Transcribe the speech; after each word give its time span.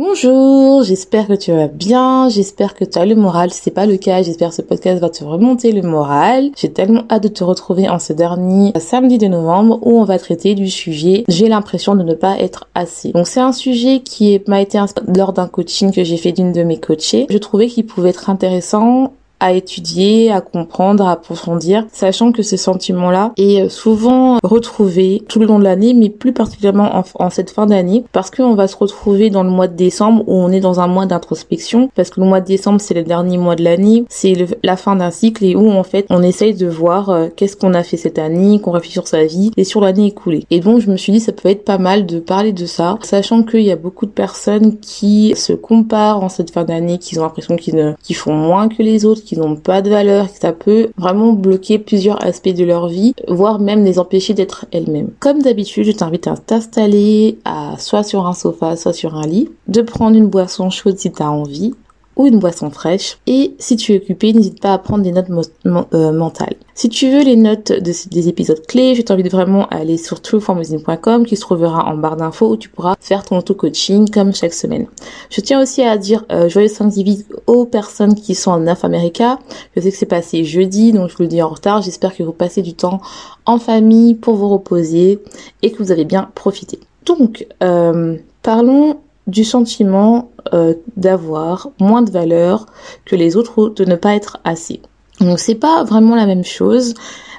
Bonjour, 0.00 0.84
j'espère 0.84 1.26
que 1.26 1.32
tu 1.32 1.50
vas 1.50 1.66
bien, 1.66 2.28
j'espère 2.28 2.76
que 2.76 2.84
tu 2.84 2.96
as 3.00 3.04
le 3.04 3.16
moral. 3.16 3.50
Si 3.50 3.62
c'est 3.62 3.72
pas 3.72 3.84
le 3.84 3.96
cas, 3.96 4.22
j'espère 4.22 4.50
que 4.50 4.54
ce 4.54 4.62
podcast 4.62 5.00
va 5.00 5.10
te 5.10 5.24
remonter 5.24 5.72
le 5.72 5.82
moral. 5.82 6.52
J'ai 6.56 6.70
tellement 6.70 7.02
hâte 7.10 7.24
de 7.24 7.28
te 7.28 7.42
retrouver 7.42 7.88
en 7.88 7.98
ce 7.98 8.12
dernier 8.12 8.70
samedi 8.78 9.18
de 9.18 9.26
novembre 9.26 9.80
où 9.82 9.98
on 9.98 10.04
va 10.04 10.20
traiter 10.20 10.54
du 10.54 10.70
sujet 10.70 11.24
j'ai 11.26 11.48
l'impression 11.48 11.96
de 11.96 12.04
ne 12.04 12.14
pas 12.14 12.38
être 12.38 12.68
assez. 12.76 13.10
Donc 13.10 13.26
c'est 13.26 13.40
un 13.40 13.50
sujet 13.50 13.98
qui 13.98 14.40
m'a 14.46 14.60
été 14.60 14.78
lors 15.16 15.32
d'un 15.32 15.48
coaching 15.48 15.90
que 15.90 16.04
j'ai 16.04 16.16
fait 16.16 16.30
d'une 16.30 16.52
de 16.52 16.62
mes 16.62 16.78
coachées. 16.78 17.26
Je 17.28 17.38
trouvais 17.38 17.66
qu'il 17.66 17.84
pouvait 17.84 18.10
être 18.10 18.30
intéressant 18.30 19.14
à 19.40 19.52
étudier, 19.52 20.30
à 20.30 20.40
comprendre, 20.40 21.06
à 21.06 21.12
approfondir, 21.12 21.84
sachant 21.92 22.32
que 22.32 22.42
ce 22.42 22.56
sentiment-là 22.56 23.32
est 23.36 23.62
euh, 23.62 23.68
souvent 23.68 24.38
retrouvé 24.42 25.22
tout 25.28 25.38
le 25.38 25.46
long 25.46 25.58
de 25.58 25.64
l'année, 25.64 25.94
mais 25.94 26.08
plus 26.08 26.32
particulièrement 26.32 27.02
en, 27.14 27.30
cette 27.30 27.50
fin 27.50 27.66
d'année, 27.66 28.04
parce 28.12 28.30
qu'on 28.30 28.54
va 28.54 28.66
se 28.66 28.76
retrouver 28.76 29.30
dans 29.30 29.42
le 29.42 29.50
mois 29.50 29.68
de 29.68 29.76
décembre 29.76 30.24
où 30.26 30.34
on 30.34 30.50
est 30.50 30.60
dans 30.60 30.80
un 30.80 30.86
mois 30.86 31.06
d'introspection, 31.06 31.90
parce 31.94 32.10
que 32.10 32.20
le 32.20 32.26
mois 32.26 32.40
de 32.40 32.46
décembre 32.46 32.80
c'est 32.80 32.94
le 32.94 33.02
dernier 33.02 33.38
mois 33.38 33.56
de 33.56 33.64
l'année, 33.64 34.04
c'est 34.08 34.34
la 34.62 34.76
fin 34.76 34.96
d'un 34.96 35.10
cycle 35.10 35.44
et 35.44 35.54
où 35.54 35.70
en 35.70 35.82
fait 35.84 36.06
on 36.10 36.22
essaye 36.22 36.54
de 36.54 36.66
voir 36.66 37.10
euh, 37.10 37.28
qu'est-ce 37.34 37.56
qu'on 37.56 37.74
a 37.74 37.82
fait 37.82 37.96
cette 37.96 38.18
année, 38.18 38.60
qu'on 38.60 38.72
réfléchit 38.72 38.94
sur 38.94 39.08
sa 39.08 39.24
vie 39.24 39.52
et 39.56 39.64
sur 39.64 39.80
l'année 39.80 40.06
écoulée. 40.06 40.44
Et 40.50 40.60
donc 40.60 40.80
je 40.80 40.90
me 40.90 40.96
suis 40.96 41.12
dit 41.12 41.20
ça 41.20 41.32
peut 41.32 41.48
être 41.48 41.64
pas 41.64 41.78
mal 41.78 42.06
de 42.06 42.18
parler 42.18 42.52
de 42.52 42.66
ça, 42.66 42.98
sachant 43.02 43.42
qu'il 43.42 43.62
y 43.62 43.72
a 43.72 43.76
beaucoup 43.76 44.06
de 44.06 44.10
personnes 44.10 44.78
qui 44.78 45.34
se 45.36 45.52
comparent 45.52 46.24
en 46.24 46.28
cette 46.28 46.50
fin 46.50 46.64
d'année, 46.64 46.98
qui 46.98 47.18
ont 47.18 47.22
l'impression 47.22 47.56
qu'ils 47.56 47.96
qu'ils 48.02 48.16
font 48.16 48.34
moins 48.34 48.68
que 48.68 48.82
les 48.82 49.04
autres, 49.04 49.22
qui 49.28 49.36
n'ont 49.38 49.56
pas 49.56 49.82
de 49.82 49.90
valeur, 49.90 50.32
que 50.32 50.38
ça 50.38 50.52
peut 50.52 50.88
vraiment 50.96 51.34
bloquer 51.34 51.78
plusieurs 51.78 52.24
aspects 52.24 52.48
de 52.48 52.64
leur 52.64 52.88
vie, 52.88 53.14
voire 53.28 53.58
même 53.58 53.84
les 53.84 53.98
empêcher 53.98 54.32
d'être 54.32 54.64
elles-mêmes. 54.72 55.10
Comme 55.20 55.42
d'habitude, 55.42 55.84
je 55.84 55.92
t'invite 55.92 56.26
à 56.26 56.34
t'installer 56.34 57.38
à 57.44 57.74
soit 57.78 58.04
sur 58.04 58.26
un 58.26 58.32
sofa, 58.32 58.74
soit 58.76 58.94
sur 58.94 59.16
un 59.16 59.26
lit, 59.26 59.50
de 59.66 59.82
prendre 59.82 60.16
une 60.16 60.28
boisson 60.28 60.70
chaude 60.70 60.96
si 60.96 61.12
tu 61.12 61.22
as 61.22 61.30
envie, 61.30 61.74
ou 62.18 62.26
une 62.26 62.38
boisson 62.38 62.68
fraîche. 62.70 63.18
Et 63.26 63.54
si 63.58 63.76
tu 63.76 63.94
es 63.94 63.96
occupé, 63.96 64.32
n'hésite 64.32 64.60
pas 64.60 64.74
à 64.74 64.78
prendre 64.78 65.04
des 65.04 65.12
notes 65.12 65.30
euh, 65.66 66.12
mentales. 66.12 66.56
Si 66.74 66.88
tu 66.88 67.10
veux 67.10 67.22
les 67.22 67.36
notes 67.36 67.72
de, 67.72 67.92
des 68.10 68.28
épisodes 68.28 68.60
clés, 68.66 68.94
je 68.94 69.02
t'invite 69.02 69.30
vraiment 69.30 69.66
à 69.68 69.76
aller 69.76 69.96
sur 69.96 70.20
trueformusine.com 70.20 71.26
qui 71.26 71.36
se 71.36 71.40
trouvera 71.40 71.86
en 71.86 71.96
barre 71.96 72.16
d'infos 72.16 72.50
où 72.50 72.56
tu 72.56 72.68
pourras 72.68 72.94
faire 73.00 73.24
ton 73.24 73.38
auto-coaching 73.38 74.10
comme 74.10 74.34
chaque 74.34 74.52
semaine. 74.52 74.86
Je 75.30 75.40
tiens 75.40 75.62
aussi 75.62 75.82
à 75.82 75.96
dire 75.96 76.24
euh, 76.30 76.48
joyeux 76.48 76.68
Thanksgiving 76.68 77.22
aux 77.46 77.64
personnes 77.64 78.14
qui 78.14 78.34
sont 78.34 78.50
en 78.50 78.60
North 78.60 78.84
America. 78.84 79.38
Je 79.76 79.80
sais 79.80 79.90
que 79.90 79.96
c'est 79.96 80.06
passé 80.06 80.44
jeudi, 80.44 80.92
donc 80.92 81.10
je 81.10 81.16
vous 81.16 81.22
le 81.22 81.28
dis 81.28 81.40
en 81.40 81.48
retard. 81.48 81.82
J'espère 81.82 82.14
que 82.14 82.22
vous 82.22 82.32
passez 82.32 82.62
du 82.62 82.74
temps 82.74 83.00
en 83.46 83.58
famille 83.58 84.14
pour 84.14 84.34
vous 84.34 84.48
reposer 84.48 85.20
et 85.62 85.70
que 85.70 85.82
vous 85.82 85.92
avez 85.92 86.04
bien 86.04 86.30
profité. 86.34 86.80
Donc, 87.06 87.46
euh, 87.62 88.16
parlons 88.42 88.98
du 89.28 89.44
sentiment 89.44 90.32
euh, 90.52 90.74
d'avoir 90.96 91.68
moins 91.78 92.02
de 92.02 92.10
valeur 92.10 92.66
que 93.04 93.14
les 93.14 93.36
autres 93.36 93.58
ou 93.58 93.68
de 93.68 93.84
ne 93.84 93.94
pas 93.94 94.16
être 94.16 94.38
assez. 94.42 94.80
Donc 95.20 95.38
c'est 95.38 95.54
pas 95.54 95.84
vraiment 95.84 96.16
la 96.16 96.26
même 96.26 96.44
chose, 96.44 96.94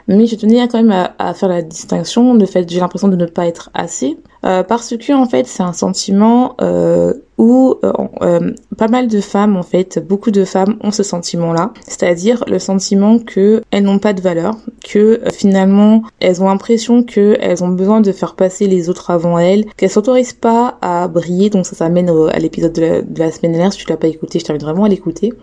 mais 0.10 0.26
je 0.26 0.36
tenais 0.36 0.68
quand 0.68 0.82
même 0.82 1.08
à, 1.18 1.34
faire 1.34 1.50
la 1.50 1.62
distinction 1.62 2.36
de 2.36 2.46
fait 2.46 2.68
j'ai 2.70 2.80
l'impression 2.80 3.08
de 3.08 3.16
ne 3.16 3.26
pas 3.26 3.46
être 3.46 3.70
assez. 3.74 4.18
Euh, 4.46 4.64
parce 4.64 4.96
que 4.96 5.14
en 5.14 5.26
fait 5.26 5.46
c'est 5.48 5.64
un 5.64 5.74
sentiment 5.74 6.56
euh, 6.62 7.14
où 7.38 7.76
euh, 7.84 7.92
euh, 8.22 8.52
pas 8.78 8.88
mal 8.88 9.10
de 9.10 9.20
femmes 9.20 9.58
en 9.58 9.64
fait 9.64 10.00
beaucoup 10.00 10.32
de 10.32 10.46
femmes 10.46 10.78
ont 10.82 10.92
ce 10.92 11.04
sentiment 11.04 11.52
là 11.52 11.74
c'est-à-dire 11.86 12.46
le 12.48 12.58
sentiment 12.58 13.20
que 13.20 13.62
elles 13.72 13.84
n'ont 13.84 14.00
pas 14.00 14.14
de 14.14 14.22
valeur 14.22 14.56
que 14.82 15.20
finalement 15.34 16.04
elles 16.22 16.42
ont 16.42 16.48
l'impression 16.48 17.04
que 17.04 17.36
elles 17.42 17.66
ont 17.66 17.70
besoin 17.70 18.00
de 18.00 18.14
faire 18.14 18.36
passer 18.36 18.68
les 18.68 18.90
autres 18.90 19.12
avant 19.12 19.38
elles 19.38 19.66
qu'elles 19.76 19.90
s'autorisent 19.90 20.32
pas 20.32 20.78
à 20.82 21.10
briller. 21.10 21.50
Donc 21.50 21.66
ça 21.66 21.76
s'amène 21.76 22.10
à 22.10 22.40
l'épisode 22.40 22.72
de, 22.72 22.82
la, 22.82 23.02
de 23.02 23.20
la 23.20 23.32
semaine 23.32 23.52
dernière 23.52 23.74
si 23.74 23.80
tu 23.80 23.90
l'as 23.90 23.98
pas 23.98 24.08
écouté 24.08 24.40
je 24.40 24.46
t'invite 24.46 24.64
vraiment 24.64 24.86
à 24.86 24.90
l'écouter 24.90 25.34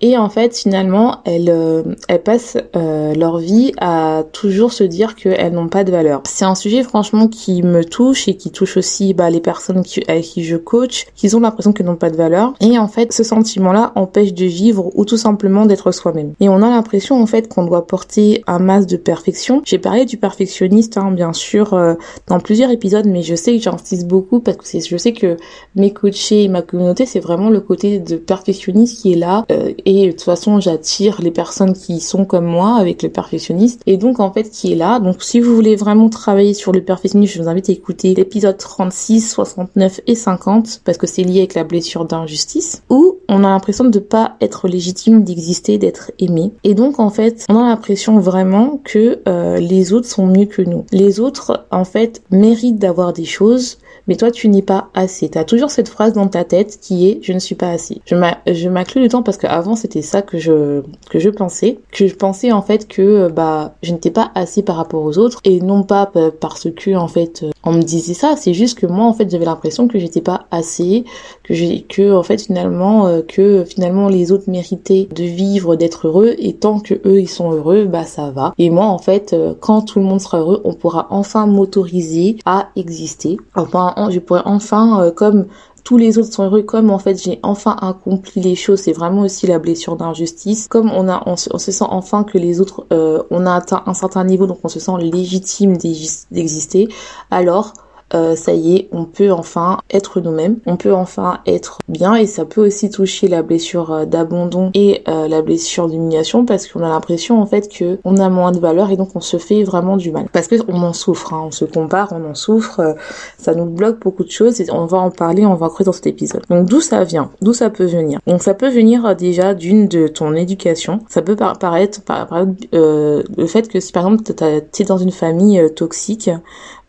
et 0.00 0.16
en 0.16 0.28
fait, 0.28 0.56
finalement, 0.56 1.18
elles, 1.24 1.50
euh, 1.50 1.82
elles 2.08 2.22
passent 2.22 2.56
euh, 2.76 3.14
leur 3.14 3.38
vie 3.38 3.72
à 3.78 4.24
toujours 4.32 4.72
se 4.72 4.84
dire 4.84 5.14
qu'elles 5.14 5.52
n'ont 5.52 5.68
pas 5.68 5.84
de 5.84 5.90
valeur. 5.90 6.22
C'est 6.26 6.44
un 6.44 6.54
sujet 6.54 6.82
franchement 6.82 7.28
qui 7.28 7.62
me 7.62 7.84
touche 7.84 8.26
et 8.28 8.36
qui 8.36 8.50
touche 8.50 8.76
aussi 8.76 9.12
bah, 9.12 9.28
les 9.28 9.40
personnes 9.40 9.82
qui, 9.82 10.02
avec 10.08 10.24
qui 10.24 10.44
je 10.44 10.56
coach, 10.56 11.06
qui 11.14 11.34
ont 11.34 11.40
l'impression 11.40 11.72
qu'elles 11.72 11.86
n'ont 11.86 11.96
pas 11.96 12.10
de 12.10 12.16
valeur. 12.16 12.54
Et 12.60 12.78
en 12.78 12.88
fait, 12.88 13.12
ce 13.12 13.22
sentiment-là 13.22 13.92
empêche 13.94 14.32
de 14.32 14.46
vivre 14.46 14.90
ou 14.94 15.04
tout 15.04 15.18
simplement 15.18 15.66
d'être 15.66 15.92
soi-même. 15.92 16.32
Et 16.40 16.48
on 16.48 16.56
a 16.56 16.70
l'impression 16.70 17.20
en 17.20 17.26
fait 17.26 17.48
qu'on 17.48 17.64
doit 17.64 17.86
porter 17.86 18.42
un 18.46 18.58
masque 18.58 18.88
de 18.88 18.96
perfection. 18.96 19.60
J'ai 19.64 19.78
parlé 19.78 20.06
du 20.06 20.16
perfectionniste, 20.16 20.96
hein, 20.96 21.10
bien 21.10 21.32
sûr, 21.32 21.74
euh, 21.74 21.94
dans 22.26 22.40
plusieurs 22.40 22.70
épisodes, 22.70 23.06
mais 23.06 23.22
je 23.22 23.34
sais 23.34 23.56
que 23.56 23.62
j'insiste 23.62 24.06
beaucoup 24.06 24.40
parce 24.40 24.56
que 24.56 24.80
je 24.80 24.96
sais 24.96 25.12
que 25.12 25.36
mes 25.76 25.92
coachés 25.92 26.44
et 26.44 26.48
ma 26.48 26.62
communauté, 26.62 27.04
c'est 27.04 27.20
vraiment 27.20 27.50
le 27.50 27.60
côté 27.60 27.98
de 27.98 28.16
perfectionniste 28.16 29.02
qui 29.02 29.12
est 29.12 29.16
là. 29.16 29.44
Euh, 29.52 29.72
et 29.90 30.06
de 30.06 30.12
toute 30.12 30.22
façon 30.22 30.60
j'attire 30.60 31.20
les 31.20 31.32
personnes 31.32 31.72
qui 31.72 31.98
sont 31.98 32.24
comme 32.24 32.44
moi 32.44 32.76
avec 32.76 33.02
le 33.02 33.08
perfectionniste 33.08 33.82
et 33.86 33.96
donc 33.96 34.20
en 34.20 34.32
fait 34.32 34.44
qui 34.44 34.72
est 34.72 34.76
là. 34.76 35.00
Donc 35.00 35.22
si 35.22 35.40
vous 35.40 35.52
voulez 35.52 35.74
vraiment 35.74 36.08
travailler 36.08 36.54
sur 36.54 36.70
le 36.70 36.80
perfectionnisme, 36.80 37.34
je 37.34 37.42
vous 37.42 37.48
invite 37.48 37.68
à 37.70 37.72
écouter 37.72 38.14
l'épisode 38.14 38.56
36, 38.56 39.32
69 39.32 40.00
et 40.06 40.14
50 40.14 40.82
parce 40.84 40.96
que 40.96 41.08
c'est 41.08 41.24
lié 41.24 41.40
avec 41.40 41.54
la 41.54 41.64
blessure 41.64 42.04
d'injustice 42.04 42.82
où 42.88 43.16
on 43.28 43.42
a 43.42 43.48
l'impression 43.48 43.84
de 43.84 43.98
pas 43.98 44.36
être 44.40 44.68
légitime 44.68 45.24
d'exister, 45.24 45.76
d'être 45.76 46.12
aimé. 46.20 46.52
Et 46.62 46.74
donc 46.74 47.00
en 47.00 47.10
fait, 47.10 47.44
on 47.48 47.56
a 47.56 47.68
l'impression 47.68 48.20
vraiment 48.20 48.80
que 48.84 49.20
euh, 49.26 49.58
les 49.58 49.92
autres 49.92 50.08
sont 50.08 50.26
mieux 50.26 50.46
que 50.46 50.62
nous. 50.62 50.84
Les 50.92 51.18
autres 51.18 51.66
en 51.72 51.84
fait 51.84 52.22
méritent 52.30 52.78
d'avoir 52.78 53.12
des 53.12 53.24
choses 53.24 53.78
mais 54.10 54.16
toi 54.16 54.30
tu 54.30 54.48
n'es 54.48 54.60
pas 54.60 54.88
assez. 54.92 55.30
Tu 55.30 55.38
as 55.38 55.44
toujours 55.44 55.70
cette 55.70 55.88
phrase 55.88 56.12
dans 56.12 56.26
ta 56.26 56.44
tête 56.44 56.78
qui 56.82 57.08
est 57.08 57.20
je 57.22 57.32
ne 57.32 57.38
suis 57.38 57.54
pas 57.54 57.70
assez. 57.70 58.02
Je 58.06 58.68
m'inclus 58.68 59.08
temps 59.08 59.22
parce 59.22 59.38
qu'avant 59.38 59.76
c'était 59.76 60.02
ça 60.02 60.20
que 60.20 60.38
je 60.38 60.82
que 61.08 61.18
je 61.18 61.30
pensais, 61.30 61.78
que 61.92 62.06
je 62.06 62.14
pensais 62.14 62.52
en 62.52 62.60
fait 62.60 62.88
que 62.88 63.28
bah 63.28 63.74
je 63.82 63.92
n'étais 63.92 64.10
pas 64.10 64.32
assez 64.34 64.62
par 64.62 64.76
rapport 64.76 65.04
aux 65.04 65.16
autres 65.16 65.40
et 65.44 65.60
non 65.60 65.84
pas 65.84 66.10
parce 66.40 66.68
que 66.70 66.94
en 66.96 67.08
fait 67.08 67.44
on 67.62 67.72
me 67.72 67.82
disait 67.82 68.14
ça, 68.14 68.36
c'est 68.36 68.54
juste 68.54 68.78
que 68.78 68.86
moi 68.86 69.04
en 69.04 69.12
fait 69.12 69.30
j'avais 69.30 69.44
l'impression 69.44 69.86
que 69.86 69.98
j'étais 69.98 70.22
pas 70.22 70.46
assez, 70.50 71.04
que 71.44 71.80
que 71.88 72.14
en 72.14 72.22
fait 72.22 72.40
finalement 72.40 73.06
euh, 73.06 73.22
que 73.22 73.64
finalement 73.64 74.08
les 74.08 74.32
autres 74.32 74.48
méritaient 74.48 75.08
de 75.14 75.24
vivre, 75.24 75.76
d'être 75.76 76.08
heureux 76.08 76.34
et 76.38 76.54
tant 76.54 76.80
que 76.80 76.94
eux 77.06 77.20
ils 77.20 77.28
sont 77.28 77.52
heureux, 77.52 77.84
bah 77.84 78.04
ça 78.04 78.30
va. 78.30 78.54
Et 78.58 78.70
moi 78.70 78.86
en 78.86 78.98
fait 78.98 79.34
euh, 79.34 79.54
quand 79.58 79.82
tout 79.82 79.98
le 79.98 80.06
monde 80.06 80.20
sera 80.20 80.38
heureux, 80.38 80.62
on 80.64 80.72
pourra 80.72 81.06
enfin 81.10 81.46
m'autoriser 81.46 82.36
à 82.46 82.68
exister. 82.76 83.36
Enfin 83.54 83.92
je 84.08 84.20
pourrais 84.20 84.42
enfin, 84.46 85.02
euh, 85.02 85.10
comme 85.10 85.46
tous 85.84 85.96
les 85.96 86.18
autres 86.18 86.32
sont 86.32 86.44
heureux, 86.44 86.62
comme 86.62 86.90
en 86.90 86.98
fait 86.98 87.22
j'ai 87.22 87.40
enfin 87.42 87.76
accompli 87.80 88.40
les 88.40 88.54
choses, 88.54 88.80
c'est 88.80 88.92
vraiment 88.92 89.22
aussi 89.22 89.46
la 89.46 89.58
blessure 89.58 89.96
d'injustice. 89.96 90.68
Comme 90.68 90.90
on 90.90 91.08
a, 91.08 91.22
on 91.26 91.36
se, 91.36 91.58
sent 91.58 91.84
enfin 91.88 92.24
que 92.24 92.38
les 92.38 92.60
autres, 92.60 92.86
euh, 92.92 93.22
on 93.30 93.46
a 93.46 93.54
atteint 93.54 93.82
un 93.86 93.94
certain 93.94 94.24
niveau, 94.24 94.46
donc 94.46 94.58
on 94.62 94.68
se 94.68 94.80
sent 94.80 94.92
légitime 95.00 95.76
d'exister. 95.76 96.88
Alors 97.30 97.72
euh, 98.12 98.34
ça 98.34 98.52
y 98.52 98.76
est, 98.76 98.88
on 98.90 99.04
peut 99.04 99.30
enfin 99.30 99.78
être 99.90 100.20
nous-mêmes, 100.20 100.58
on 100.66 100.76
peut 100.76 100.92
enfin 100.92 101.38
être 101.46 101.78
bien 101.88 102.16
et 102.16 102.26
ça 102.26 102.44
peut 102.44 102.66
aussi 102.66 102.90
toucher 102.90 103.28
la 103.28 103.42
blessure 103.42 103.92
euh, 103.92 104.04
d'abandon 104.04 104.70
et 104.74 105.02
euh, 105.08 105.28
la 105.28 105.42
blessure 105.42 105.88
d'humiliation 105.88 106.44
parce 106.44 106.66
qu'on 106.66 106.82
a 106.82 106.88
l'impression 106.88 107.40
en 107.40 107.46
fait 107.46 107.68
que 107.68 107.98
on 108.04 108.16
a 108.16 108.28
moins 108.28 108.50
de 108.50 108.58
valeur 108.58 108.90
et 108.90 108.96
donc 108.96 109.10
on 109.14 109.20
se 109.20 109.36
fait 109.36 109.62
vraiment 109.62 109.96
du 109.96 110.10
mal 110.10 110.26
parce 110.32 110.48
que 110.48 110.56
on 110.66 110.82
en 110.82 110.92
souffre, 110.92 111.34
hein. 111.34 111.44
on 111.46 111.50
se 111.52 111.64
compare, 111.64 112.08
on 112.12 112.28
en 112.28 112.34
souffre, 112.34 112.96
ça 113.38 113.54
nous 113.54 113.66
bloque 113.66 114.00
beaucoup 114.00 114.24
de 114.24 114.30
choses 114.30 114.60
et 114.60 114.66
on 114.72 114.86
va 114.86 114.98
en 114.98 115.10
parler, 115.10 115.46
on 115.46 115.54
va 115.54 115.68
creuser 115.68 115.84
dans 115.84 115.92
cet 115.92 116.08
épisode. 116.08 116.42
Donc 116.50 116.66
d'où 116.66 116.80
ça 116.80 117.04
vient, 117.04 117.30
d'où 117.40 117.52
ça 117.52 117.70
peut 117.70 117.86
venir? 117.86 118.18
Donc 118.26 118.42
ça 118.42 118.54
peut 118.54 118.70
venir 118.70 119.14
déjà 119.14 119.54
d'une 119.54 119.86
de 119.86 120.08
ton 120.08 120.34
éducation, 120.34 120.98
ça 121.08 121.22
peut 121.22 121.36
paraître 121.36 122.02
par, 122.02 122.28
le 122.72 123.46
fait 123.46 123.68
que 123.68 123.78
si 123.78 123.92
par 123.92 124.06
exemple 124.06 124.32
tu 124.72 124.82
es 124.82 124.84
dans 124.84 124.98
une 124.98 125.12
famille 125.12 125.62
toxique 125.76 126.30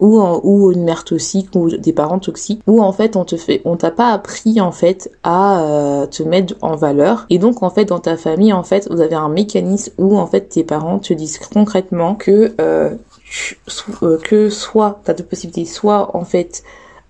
ou, 0.01 0.19
ou 0.19 0.71
une 0.71 0.83
mère 0.83 1.05
toxique 1.05 1.49
ou 1.55 1.69
des 1.69 1.93
parents 1.93 2.19
toxiques 2.19 2.61
où 2.67 2.81
en 2.81 2.91
fait 2.91 3.15
on 3.15 3.23
te 3.23 3.37
fait 3.37 3.61
on 3.63 3.77
t'a 3.77 3.91
pas 3.91 4.11
appris 4.11 4.59
en 4.59 4.71
fait 4.71 5.11
à 5.23 5.61
euh, 5.61 6.05
te 6.07 6.23
mettre 6.23 6.55
en 6.61 6.75
valeur. 6.75 7.25
Et 7.29 7.37
donc 7.37 7.63
en 7.63 7.69
fait 7.69 7.85
dans 7.85 7.99
ta 7.99 8.17
famille 8.17 8.51
en 8.51 8.63
fait 8.63 8.87
vous 8.91 8.99
avez 8.99 9.15
un 9.15 9.29
mécanisme 9.29 9.93
où 9.97 10.17
en 10.17 10.25
fait 10.25 10.49
tes 10.49 10.63
parents 10.63 10.99
te 10.99 11.13
disent 11.13 11.37
concrètement 11.37 12.15
que 12.15 12.53
euh, 12.59 12.95
euh 14.03 14.17
que 14.21 14.49
soit 14.49 14.99
t'as 15.05 15.13
deux 15.13 15.23
possibilités. 15.23 15.65
Soit 15.65 16.15
en 16.15 16.25
fait 16.25 16.63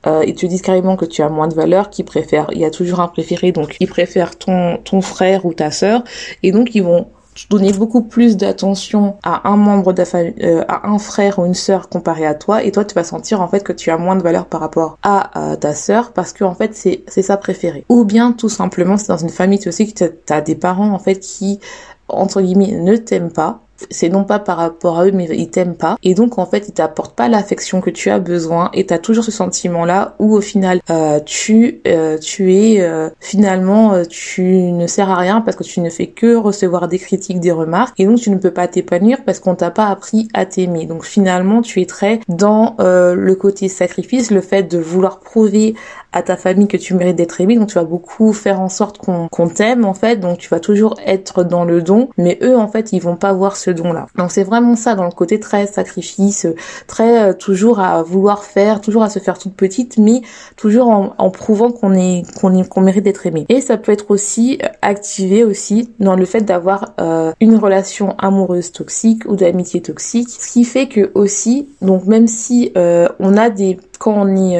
euh, 0.06 0.24
ils 0.28 0.36
te 0.36 0.46
disent 0.46 0.62
carrément 0.62 0.98
que 0.98 1.06
tu 1.06 1.22
as 1.22 1.30
moins 1.30 1.48
de 1.48 1.54
valeur, 1.54 1.90
qu'ils 1.90 2.06
préfèrent, 2.06 2.48
il 2.52 2.58
y 2.58 2.66
a 2.66 2.72
toujours 2.72 3.02
un 3.02 3.08
préféré, 3.08 3.52
donc 3.52 3.78
ils 3.80 3.88
préfèrent 3.88 4.36
ton, 4.36 4.78
ton 4.84 5.02
frère 5.02 5.46
ou 5.46 5.54
ta 5.54 5.70
sœur, 5.70 6.04
et 6.42 6.52
donc 6.52 6.74
ils 6.74 6.82
vont 6.82 7.06
donner 7.50 7.72
beaucoup 7.72 8.02
plus 8.02 8.38
d'attention 8.38 9.16
à 9.24 9.50
un 9.50 9.58
membre 9.58 9.94
de 9.94 10.00
la 10.00 10.06
famille, 10.06 10.34
euh, 10.44 10.64
à 10.68 10.90
un 10.90 11.00
frère 11.00 11.40
ou 11.40 11.46
une 11.46 11.54
sœur 11.54 11.90
comparé 11.90 12.26
à 12.26 12.36
toi, 12.36 12.64
et 12.64 12.72
toi 12.72 12.86
tu 12.86 12.96
vas 12.96 13.04
sentir 13.04 13.42
en 13.42 13.48
fait 13.48 13.64
que 13.64 13.74
tu 13.74 13.90
as 13.90 13.98
moins 13.98 14.16
de 14.16 14.24
valeur 14.24 14.46
par 14.46 14.60
rapport 14.60 14.98
à, 15.04 15.32
ta 15.60 15.74
sœur 15.74 16.12
parce 16.12 16.34
que 16.34 16.44
en 16.44 16.56
fait 16.56 16.76
c'est 16.76 17.04
c'est 17.08 17.22
sa 17.22 17.38
préférée. 17.38 17.86
Ou 17.90 18.06
bien 18.06 18.32
tout 18.32 18.50
simplement 18.50 18.98
c'est 18.98 19.08
dans 19.08 19.18
une 19.18 19.30
famille 19.30 19.60
aussi 19.68 19.92
que 19.92 20.06
tu 20.06 20.34
as 20.34 20.42
des 20.42 20.56
parents 20.56 20.92
en 20.92 21.00
fait 21.00 21.20
qui 21.20 21.60
entre 22.08 22.42
guillemets 22.42 22.74
ne 22.74 22.96
t'aiment 22.98 23.32
pas 23.32 23.62
c'est 23.90 24.10
non 24.10 24.24
pas 24.24 24.40
par 24.40 24.58
rapport 24.58 25.00
à 25.00 25.06
eux, 25.06 25.12
mais 25.12 25.26
ils 25.26 25.50
t'aiment 25.50 25.76
pas. 25.76 25.98
Et 26.04 26.14
donc, 26.14 26.38
en 26.38 26.46
fait, 26.46 26.68
ils 26.68 26.74
t'apportent 26.74 27.16
pas 27.16 27.28
l'affection 27.28 27.82
que 27.82 27.90
tu 27.90 28.10
as 28.10 28.20
besoin. 28.20 28.70
Et 28.74 28.86
t'as 28.86 28.98
toujours 28.98 29.24
ce 29.24 29.32
sentiment-là 29.32 30.16
où, 30.20 30.36
au 30.36 30.42
final, 30.42 30.82
euh, 30.90 31.20
tu, 31.26 31.82
euh, 31.88 32.18
tu 32.18 32.54
es, 32.54 32.82
euh, 32.82 33.10
finalement, 33.20 34.04
tu 34.10 34.44
ne 34.44 34.88
sers 34.88 35.10
à 35.10 35.16
rien 35.16 35.42
parce 35.42 35.58
que 35.58 35.64
tu 35.64 35.82
ne 35.82 35.90
fais 35.90 36.08
que 36.08 36.36
recevoir 36.36 36.88
des 36.88 37.00
critiques, 37.00 37.40
des 37.40 37.52
remarques. 37.52 38.00
Et 38.00 38.06
donc, 38.06 38.20
tu 38.20 38.30
ne 38.30 38.38
peux 38.38 38.52
pas 38.52 38.68
t'épanouir 38.68 39.20
parce 39.26 39.40
qu'on 39.40 39.56
t'a 39.56 39.72
pas 39.72 39.88
appris 39.88 40.28
à 40.34 40.46
t'aimer. 40.46 40.86
Donc, 40.86 41.06
finalement, 41.06 41.62
tu 41.62 41.82
es 41.82 41.86
très 41.86 42.20
dans 42.28 42.76
le 42.80 43.34
côté 43.36 43.70
sacrifice, 43.70 44.32
le 44.32 44.42
fait 44.42 44.64
de 44.64 44.78
vouloir 44.78 45.20
prouver 45.20 45.76
à 46.14 46.22
ta 46.22 46.36
famille 46.36 46.68
que 46.68 46.78
tu 46.78 46.94
mérites 46.94 47.16
d'être 47.16 47.40
aimé, 47.40 47.58
donc 47.58 47.70
tu 47.70 47.76
vas 47.76 47.84
beaucoup 47.84 48.34
faire 48.34 48.60
en 48.60 48.70
sorte 48.70 48.98
qu'on 48.98 49.48
t'aime 49.48 49.86
en 49.86 49.94
fait, 49.94 50.18
donc 50.18 50.38
tu 50.38 50.50
vas 50.50 50.60
toujours 50.60 50.96
être 51.06 51.44
dans 51.44 51.64
le 51.64 51.82
don, 51.82 52.10
mais 52.18 52.38
eux 52.42 52.58
en 52.58 52.68
fait 52.68 52.92
ils 52.92 53.00
vont 53.00 53.16
pas 53.16 53.34
voir 53.34 53.56
ce 53.56 53.72
don 53.72 53.94
là. 53.94 54.08
Donc 54.18 54.32
c'est 54.32 54.44
vraiment 54.44 54.76
ça 54.76 54.96
dans 54.96 55.06
le 55.06 55.12
côté 55.12 55.40
très 55.40 55.68
sacrifice, 55.68 56.48
très 56.88 57.30
euh, 57.30 57.34
toujours 57.34 57.80
à 57.80 58.04
vouloir 58.04 58.44
faire, 58.44 58.82
toujours 58.82 59.04
à 59.04 59.10
se 59.10 59.20
faire 59.20 59.38
toute 59.38 59.54
petite, 59.54 59.98
mais 59.98 60.22
toujours 60.58 60.88
en, 60.88 61.30
prouvant 61.30 61.72
qu'on 61.72 61.94
est 61.94 62.24
qu'on 62.40 62.64
qu'on 62.64 62.82
mérite 62.82 63.04
d'être 63.04 63.26
aimé. 63.26 63.46
Et 63.50 63.62
ça 63.62 63.78
peut 63.78 63.92
être 63.92 64.12
aussi 64.12 64.60
euh, 64.62 64.68
activé 64.82 65.44
aussi 65.44 65.92
dans 66.00 66.16
le 66.16 66.26
fait 66.26 66.42
d'avoir 66.42 66.94
euh, 67.00 67.32
une 67.40 67.56
relation 67.56 68.16
amoureuse 68.18 68.72
toxique 68.72 69.24
ou 69.26 69.36
d'amitié 69.36 69.82
toxique, 69.82 70.30
ce 70.30 70.52
qui 70.52 70.66
fait 70.66 70.88
que 70.88 71.12
aussi 71.16 71.70
donc 71.82 72.06
même 72.06 72.28
si 72.28 72.74
on 72.76 73.38
a 73.38 73.50
des 73.50 73.78
quand 74.02 74.14
on 74.18 74.36
est 74.36 74.58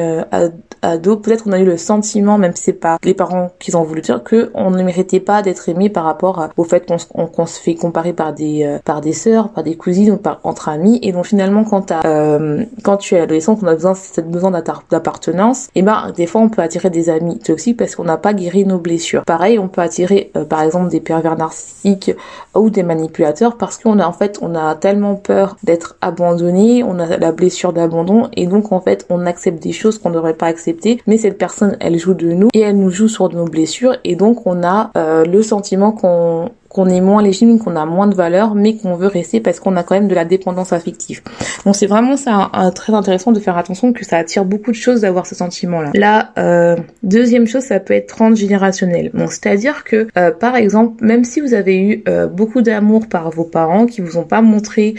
ado, 0.82 1.16
peut-être 1.16 1.44
on 1.46 1.52
a 1.52 1.60
eu 1.60 1.64
le 1.64 1.76
sentiment, 1.76 2.38
même 2.38 2.54
si 2.54 2.64
c'est 2.64 2.72
pas 2.72 2.98
les 3.04 3.14
parents 3.14 3.52
qui 3.60 3.74
ont 3.74 3.84
voulu 3.84 4.00
dire, 4.00 4.22
que 4.22 4.50
on 4.54 4.70
ne 4.70 4.82
méritait 4.82 5.20
pas 5.20 5.42
d'être 5.42 5.68
aimé 5.68 5.88
par 5.88 6.04
rapport 6.04 6.48
au 6.56 6.64
fait 6.64 6.86
qu'on 6.86 7.46
se 7.46 7.60
fait 7.60 7.74
comparer 7.74 8.12
par 8.12 8.32
des 8.32 8.64
euh, 8.64 8.78
par 8.84 9.00
des 9.00 9.12
sœurs, 9.12 9.50
par 9.50 9.62
des 9.62 9.76
cousines 9.76 10.12
ou 10.12 10.16
par 10.16 10.40
entre 10.42 10.68
amis. 10.68 10.98
Et 11.02 11.12
donc 11.12 11.26
finalement, 11.26 11.64
quand 11.64 11.92
euh, 12.04 12.64
tu 12.98 13.14
es 13.14 13.20
adolescent, 13.20 13.56
qu'on 13.56 13.68
a 13.68 13.74
besoin 13.74 13.94
cette 13.94 14.28
besoin 14.28 14.50
d'appartenance, 14.50 15.66
et 15.66 15.80
eh 15.80 15.82
ben 15.82 16.12
des 16.16 16.26
fois 16.26 16.40
on 16.40 16.48
peut 16.48 16.62
attirer 16.62 16.90
des 16.90 17.08
amis 17.08 17.38
toxiques 17.38 17.76
parce 17.76 17.94
qu'on 17.94 18.04
n'a 18.04 18.16
pas 18.16 18.34
guéri 18.34 18.66
nos 18.66 18.78
blessures. 18.78 19.24
Pareil, 19.24 19.58
on 19.58 19.68
peut 19.68 19.80
attirer 19.80 20.32
euh, 20.36 20.44
par 20.44 20.62
exemple 20.62 20.88
des 20.88 21.00
pervers 21.00 21.36
narcissiques 21.36 22.12
ou 22.56 22.70
des 22.70 22.82
manipulateurs 22.82 23.56
parce 23.56 23.78
qu'on 23.78 24.00
a 24.00 24.06
en 24.06 24.12
fait 24.12 24.38
on 24.42 24.54
a 24.56 24.74
tellement 24.74 25.14
peur 25.14 25.56
d'être 25.62 25.96
abandonné, 26.00 26.82
on 26.82 26.98
a 26.98 27.16
la 27.16 27.32
blessure 27.32 27.72
d'abandon 27.72 28.28
et 28.34 28.46
donc 28.46 28.72
en 28.72 28.80
fait 28.80 29.06
on 29.10 29.26
accepte 29.32 29.62
des 29.62 29.72
choses 29.72 29.98
qu'on 29.98 30.10
ne 30.10 30.14
devrait 30.14 30.34
pas 30.34 30.46
accepter 30.46 31.00
mais 31.06 31.16
cette 31.16 31.38
personne, 31.38 31.76
elle 31.80 31.98
joue 31.98 32.14
de 32.14 32.32
nous 32.32 32.48
et 32.52 32.60
elle 32.60 32.78
nous 32.78 32.90
joue 32.90 33.08
sur 33.08 33.28
nos 33.30 33.46
blessures 33.46 33.96
et 34.04 34.14
donc 34.14 34.46
on 34.46 34.62
a 34.62 34.90
euh, 34.96 35.24
le 35.24 35.42
sentiment 35.42 35.92
qu'on 35.92 36.50
qu'on 36.72 36.86
est 36.86 37.00
moins 37.00 37.22
légitime, 37.22 37.58
qu'on 37.58 37.76
a 37.76 37.84
moins 37.84 38.06
de 38.06 38.14
valeur, 38.14 38.54
mais 38.54 38.76
qu'on 38.76 38.94
veut 38.94 39.06
rester 39.06 39.40
parce 39.40 39.60
qu'on 39.60 39.76
a 39.76 39.82
quand 39.82 39.94
même 39.94 40.08
de 40.08 40.14
la 40.14 40.24
dépendance 40.24 40.72
affective. 40.72 41.20
Donc 41.66 41.76
c'est 41.76 41.86
vraiment 41.86 42.16
ça 42.16 42.50
très 42.74 42.94
intéressant 42.94 43.32
de 43.32 43.40
faire 43.40 43.58
attention 43.58 43.92
que 43.92 44.04
ça 44.04 44.16
attire 44.16 44.46
beaucoup 44.46 44.70
de 44.70 44.76
choses 44.76 45.02
d'avoir 45.02 45.26
ce 45.26 45.34
sentiment-là. 45.34 45.90
La 45.92 46.30
euh, 46.38 46.76
deuxième 47.02 47.46
chose, 47.46 47.64
ça 47.64 47.78
peut 47.78 47.92
être 47.92 48.06
transgénérationnel. 48.06 49.10
Bon, 49.12 49.26
c'est-à-dire 49.26 49.84
que 49.84 50.08
euh, 50.16 50.30
par 50.30 50.56
exemple, 50.56 51.04
même 51.04 51.24
si 51.24 51.40
vous 51.40 51.52
avez 51.52 51.78
eu 51.78 52.02
euh, 52.08 52.26
beaucoup 52.26 52.62
d'amour 52.62 53.06
par 53.06 53.30
vos 53.30 53.44
parents 53.44 53.84
qui 53.84 54.00
vous 54.00 54.16
ont 54.16 54.24
pas 54.24 54.40
montré, 54.40 54.94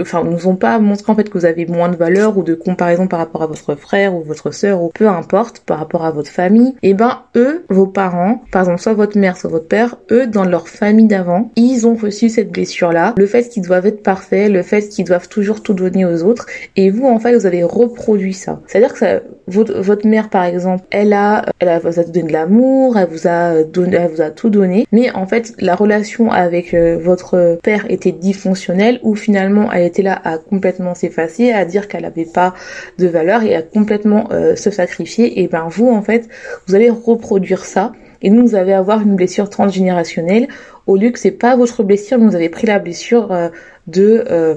enfin 0.00 0.22
nous 0.24 0.46
ont 0.46 0.56
pas 0.56 0.78
montré 0.78 1.10
en 1.10 1.16
fait 1.16 1.28
que 1.28 1.36
vous 1.36 1.44
avez 1.44 1.66
moins 1.66 1.88
de 1.88 1.96
valeur 1.96 2.38
ou 2.38 2.42
de 2.42 2.54
comparaison 2.54 3.08
par 3.08 3.18
rapport 3.18 3.42
à 3.42 3.46
votre 3.46 3.74
frère 3.74 4.14
ou 4.14 4.22
votre 4.22 4.52
sœur 4.52 4.82
ou 4.82 4.90
peu 4.94 5.08
importe 5.08 5.60
par 5.60 5.78
rapport 5.78 6.04
à 6.04 6.10
votre 6.12 6.30
famille, 6.30 6.74
et 6.82 6.90
eh 6.90 6.94
ben 6.94 7.22
eux, 7.34 7.64
vos 7.68 7.86
parents, 7.86 8.42
par 8.52 8.62
exemple 8.62 8.80
soit 8.80 8.94
votre 8.94 9.18
mère 9.18 9.36
soit 9.36 9.50
votre 9.50 9.66
père, 9.66 9.96
eux 10.10 10.26
dans 10.26 10.44
leur 10.44 10.68
famille 10.68 10.91
d'avant, 10.92 11.50
ils 11.56 11.86
ont 11.86 11.94
reçu 11.94 12.28
cette 12.28 12.50
blessure-là, 12.50 13.14
le 13.16 13.26
fait 13.26 13.48
qu'ils 13.48 13.62
doivent 13.62 13.86
être 13.86 14.02
parfaits, 14.02 14.50
le 14.50 14.62
fait 14.62 14.88
qu'ils 14.88 15.04
doivent 15.04 15.28
toujours 15.28 15.62
tout 15.62 15.74
donner 15.74 16.04
aux 16.04 16.22
autres, 16.22 16.46
et 16.76 16.90
vous, 16.90 17.06
en 17.06 17.18
fait, 17.18 17.34
vous 17.34 17.46
avez 17.46 17.62
reproduit 17.62 18.34
ça. 18.34 18.60
C'est-à-dire 18.66 18.92
que 18.92 18.98
ça, 18.98 19.20
votre, 19.46 19.80
votre 19.80 20.06
mère, 20.06 20.28
par 20.28 20.44
exemple, 20.44 20.84
elle 20.90 21.12
a, 21.12 21.44
elle 21.58 21.68
a, 21.68 21.78
vous 21.78 21.98
a 21.98 22.04
donné 22.04 22.22
de 22.28 22.32
l'amour, 22.32 22.96
elle 22.98 23.08
vous 23.08 23.26
a 23.26 23.62
donné, 23.64 23.96
elle 23.96 24.10
vous 24.10 24.22
a 24.22 24.30
tout 24.30 24.50
donné, 24.50 24.86
mais 24.92 25.10
en 25.12 25.26
fait, 25.26 25.54
la 25.58 25.74
relation 25.74 26.30
avec 26.30 26.74
euh, 26.74 26.98
votre 27.00 27.58
père 27.62 27.86
était 27.88 28.12
dysfonctionnelle, 28.12 29.00
où 29.02 29.14
finalement, 29.14 29.72
elle 29.72 29.86
était 29.86 30.02
là 30.02 30.20
à 30.24 30.38
complètement 30.38 30.94
s'effacer, 30.94 31.52
à 31.52 31.64
dire 31.64 31.88
qu'elle 31.88 32.04
avait 32.04 32.24
pas 32.26 32.54
de 32.98 33.06
valeur 33.06 33.42
et 33.42 33.54
à 33.54 33.62
complètement 33.62 34.28
euh, 34.32 34.56
se 34.56 34.70
sacrifier, 34.70 35.42
et 35.42 35.48
ben 35.48 35.66
vous, 35.68 35.88
en 35.88 36.02
fait, 36.02 36.28
vous 36.66 36.74
allez 36.74 36.90
reproduire 36.90 37.64
ça 37.64 37.92
et 38.22 38.30
nous, 38.30 38.46
vous 38.46 38.54
allez 38.54 38.72
avoir 38.72 39.00
une 39.00 39.16
blessure 39.16 39.50
transgénérationnelle 39.50 40.48
au 40.86 40.96
lieu 40.96 41.10
que 41.10 41.18
c'est 41.18 41.30
pas 41.30 41.56
votre 41.56 41.82
blessure, 41.82 42.18
vous 42.18 42.34
avez 42.34 42.48
pris 42.48 42.66
la 42.66 42.78
blessure 42.78 43.32
euh, 43.32 43.48
de 43.86 44.24
euh, 44.30 44.54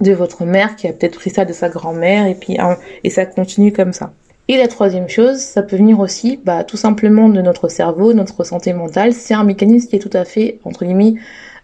de 0.00 0.12
votre 0.12 0.44
mère 0.44 0.74
qui 0.74 0.88
a 0.88 0.92
peut-être 0.92 1.16
pris 1.16 1.30
ça 1.30 1.44
de 1.44 1.52
sa 1.52 1.68
grand-mère 1.68 2.26
et 2.26 2.34
puis 2.34 2.58
hein, 2.58 2.76
et 3.04 3.10
ça 3.10 3.26
continue 3.26 3.72
comme 3.72 3.92
ça. 3.92 4.12
Et 4.48 4.56
la 4.56 4.66
troisième 4.66 5.08
chose, 5.08 5.38
ça 5.38 5.62
peut 5.62 5.76
venir 5.76 6.00
aussi 6.00 6.40
bah, 6.44 6.64
tout 6.64 6.76
simplement 6.76 7.28
de 7.28 7.40
notre 7.40 7.68
cerveau, 7.68 8.12
notre 8.12 8.44
santé 8.44 8.72
mentale. 8.72 9.12
C'est 9.12 9.34
un 9.34 9.44
mécanisme 9.44 9.88
qui 9.88 9.96
est 9.96 10.00
tout 10.00 10.10
à 10.12 10.24
fait, 10.24 10.58
entre 10.64 10.84
guillemets, 10.84 11.14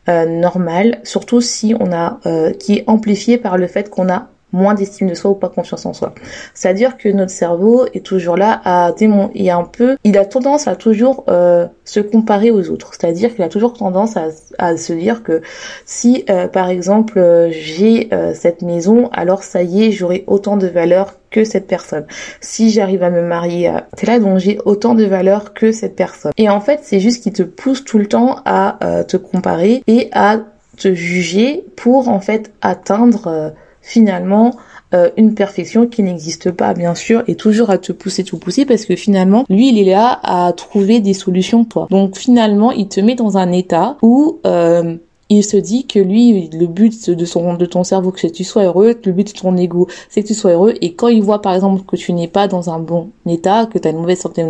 euh, 0.08 0.24
normal, 0.24 1.00
surtout 1.02 1.40
si 1.40 1.74
on 1.78 1.92
a, 1.92 2.20
qui 2.58 2.78
est 2.78 2.84
amplifié 2.86 3.36
par 3.36 3.58
le 3.58 3.66
fait 3.66 3.90
qu'on 3.90 4.08
a 4.08 4.28
moins 4.52 4.74
d'estime 4.74 5.08
de 5.08 5.14
soi 5.14 5.30
ou 5.30 5.34
pas 5.34 5.48
confiance 5.48 5.86
en 5.86 5.92
soi. 5.92 6.14
C'est-à-dire 6.54 6.96
que 6.96 7.08
notre 7.08 7.30
cerveau 7.30 7.86
est 7.94 8.04
toujours 8.04 8.36
là 8.36 8.60
à 8.64 8.92
démon 8.92 9.30
a 9.50 9.56
un 9.56 9.64
peu, 9.64 9.96
il 10.04 10.18
a 10.18 10.24
tendance 10.24 10.68
à 10.68 10.76
toujours 10.76 11.24
euh, 11.28 11.66
se 11.84 12.00
comparer 12.00 12.50
aux 12.50 12.70
autres. 12.70 12.92
C'est-à-dire 12.94 13.34
qu'il 13.34 13.44
a 13.44 13.48
toujours 13.48 13.72
tendance 13.72 14.16
à, 14.16 14.28
à, 14.58 14.76
se 14.76 14.92
dire 14.92 15.22
que 15.22 15.42
si 15.86 16.24
euh, 16.30 16.48
par 16.48 16.68
exemple 16.68 17.18
euh, 17.18 17.50
j'ai 17.50 18.10
cette 18.34 18.62
maison, 18.62 19.08
alors 19.12 19.42
ça 19.42 19.62
y 19.62 19.84
est, 19.84 19.92
j'aurai 19.92 20.24
autant 20.26 20.56
de 20.56 20.66
valeur 20.66 21.14
que 21.30 21.44
cette 21.44 21.66
personne. 21.66 22.06
Si 22.40 22.70
j'arrive 22.70 23.02
à 23.02 23.10
me 23.10 23.22
marier, 23.22 23.72
c'est 23.96 24.06
là 24.06 24.18
donc 24.18 24.38
j'ai 24.38 24.58
autant 24.64 24.94
de 24.94 25.04
valeur 25.04 25.54
que 25.54 25.72
cette 25.72 25.94
personne. 25.94 26.32
Et 26.36 26.48
en 26.48 26.60
fait, 26.60 26.80
c'est 26.82 27.00
juste 27.00 27.22
qu'il 27.22 27.32
te 27.32 27.42
pousse 27.42 27.84
tout 27.84 27.98
le 27.98 28.06
temps 28.06 28.40
à 28.44 28.78
te 29.06 29.16
comparer 29.16 29.82
et 29.86 30.08
à 30.12 30.40
te 30.76 30.92
juger 30.92 31.64
pour 31.76 32.08
en 32.08 32.20
fait 32.20 32.52
atteindre 32.62 33.52
finalement 33.90 34.56
euh, 34.94 35.10
une 35.16 35.34
perfection 35.34 35.86
qui 35.86 36.02
n'existe 36.02 36.50
pas 36.50 36.74
bien 36.74 36.94
sûr 36.94 37.22
et 37.26 37.34
toujours 37.34 37.70
à 37.70 37.78
te 37.78 37.92
pousser 37.92 38.24
tout 38.24 38.38
pousser 38.38 38.64
parce 38.64 38.86
que 38.86 38.96
finalement 38.96 39.44
lui 39.48 39.68
il 39.68 39.78
est 39.78 39.90
là 39.90 40.18
à 40.22 40.52
trouver 40.52 41.00
des 41.00 41.14
solutions 41.14 41.64
toi. 41.64 41.86
Donc 41.90 42.16
finalement 42.16 42.72
il 42.72 42.88
te 42.88 43.00
met 43.00 43.14
dans 43.14 43.36
un 43.36 43.52
état 43.52 43.96
où 44.02 44.40
euh, 44.46 44.96
il 45.30 45.44
se 45.44 45.56
dit 45.56 45.86
que 45.86 46.00
lui, 46.00 46.50
le 46.52 46.66
but 46.66 47.08
de 47.08 47.24
son 47.24 47.54
de 47.54 47.64
ton 47.64 47.84
cerveau, 47.84 48.12
c'est 48.16 48.30
que 48.30 48.36
tu 48.36 48.44
sois 48.44 48.64
heureux, 48.64 48.96
le 49.04 49.12
but 49.12 49.32
de 49.34 49.40
ton 49.40 49.56
ego, 49.56 49.86
c'est 50.08 50.22
que 50.22 50.26
tu 50.26 50.34
sois 50.34 50.52
heureux. 50.52 50.74
Et 50.80 50.94
quand 50.94 51.06
il 51.06 51.22
voit 51.22 51.40
par 51.40 51.54
exemple 51.54 51.82
que 51.86 51.94
tu 51.94 52.12
n'es 52.12 52.26
pas 52.26 52.48
dans 52.48 52.68
un 52.68 52.80
bon 52.80 53.10
état, 53.26 53.66
que 53.66 53.78
tu 53.78 53.86
as 53.86 53.92
une 53.92 53.98
mauvaise 53.98 54.18
santé 54.18 54.44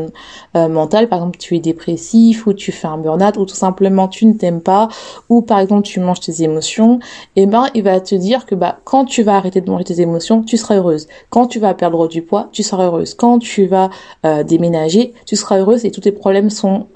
euh, 0.56 0.68
mentale, 0.68 1.08
par 1.08 1.18
exemple 1.18 1.38
tu 1.38 1.54
es 1.54 1.60
dépressif 1.60 2.46
ou 2.46 2.54
tu 2.54 2.72
fais 2.72 2.88
un 2.88 2.96
burn-out 2.96 3.36
ou 3.36 3.44
tout 3.44 3.54
simplement 3.54 4.08
tu 4.08 4.24
ne 4.24 4.32
t'aimes 4.32 4.62
pas 4.62 4.88
ou 5.28 5.42
par 5.42 5.58
exemple 5.58 5.82
tu 5.82 6.00
manges 6.00 6.20
tes 6.20 6.42
émotions, 6.42 6.98
et 7.36 7.42
eh 7.42 7.46
ben 7.46 7.66
il 7.74 7.82
va 7.82 8.00
te 8.00 8.14
dire 8.14 8.46
que 8.46 8.54
bah 8.54 8.78
quand 8.84 9.04
tu 9.04 9.22
vas 9.22 9.36
arrêter 9.36 9.60
de 9.60 9.70
manger 9.70 9.84
tes 9.84 10.00
émotions, 10.00 10.42
tu 10.42 10.56
seras 10.56 10.76
heureuse. 10.76 11.08
Quand 11.28 11.46
tu 11.46 11.58
vas 11.58 11.74
perdre 11.74 12.08
du 12.08 12.22
poids, 12.22 12.48
tu 12.52 12.62
seras 12.62 12.86
heureuse. 12.86 13.12
Quand 13.12 13.38
tu 13.38 13.66
vas 13.66 13.90
euh, 14.24 14.44
déménager, 14.44 15.12
tu 15.26 15.36
seras 15.36 15.58
heureuse 15.58 15.84
et 15.84 15.90
tous 15.90 16.00
tes 16.00 16.12
problèmes 16.12 16.48
sont 16.48 16.86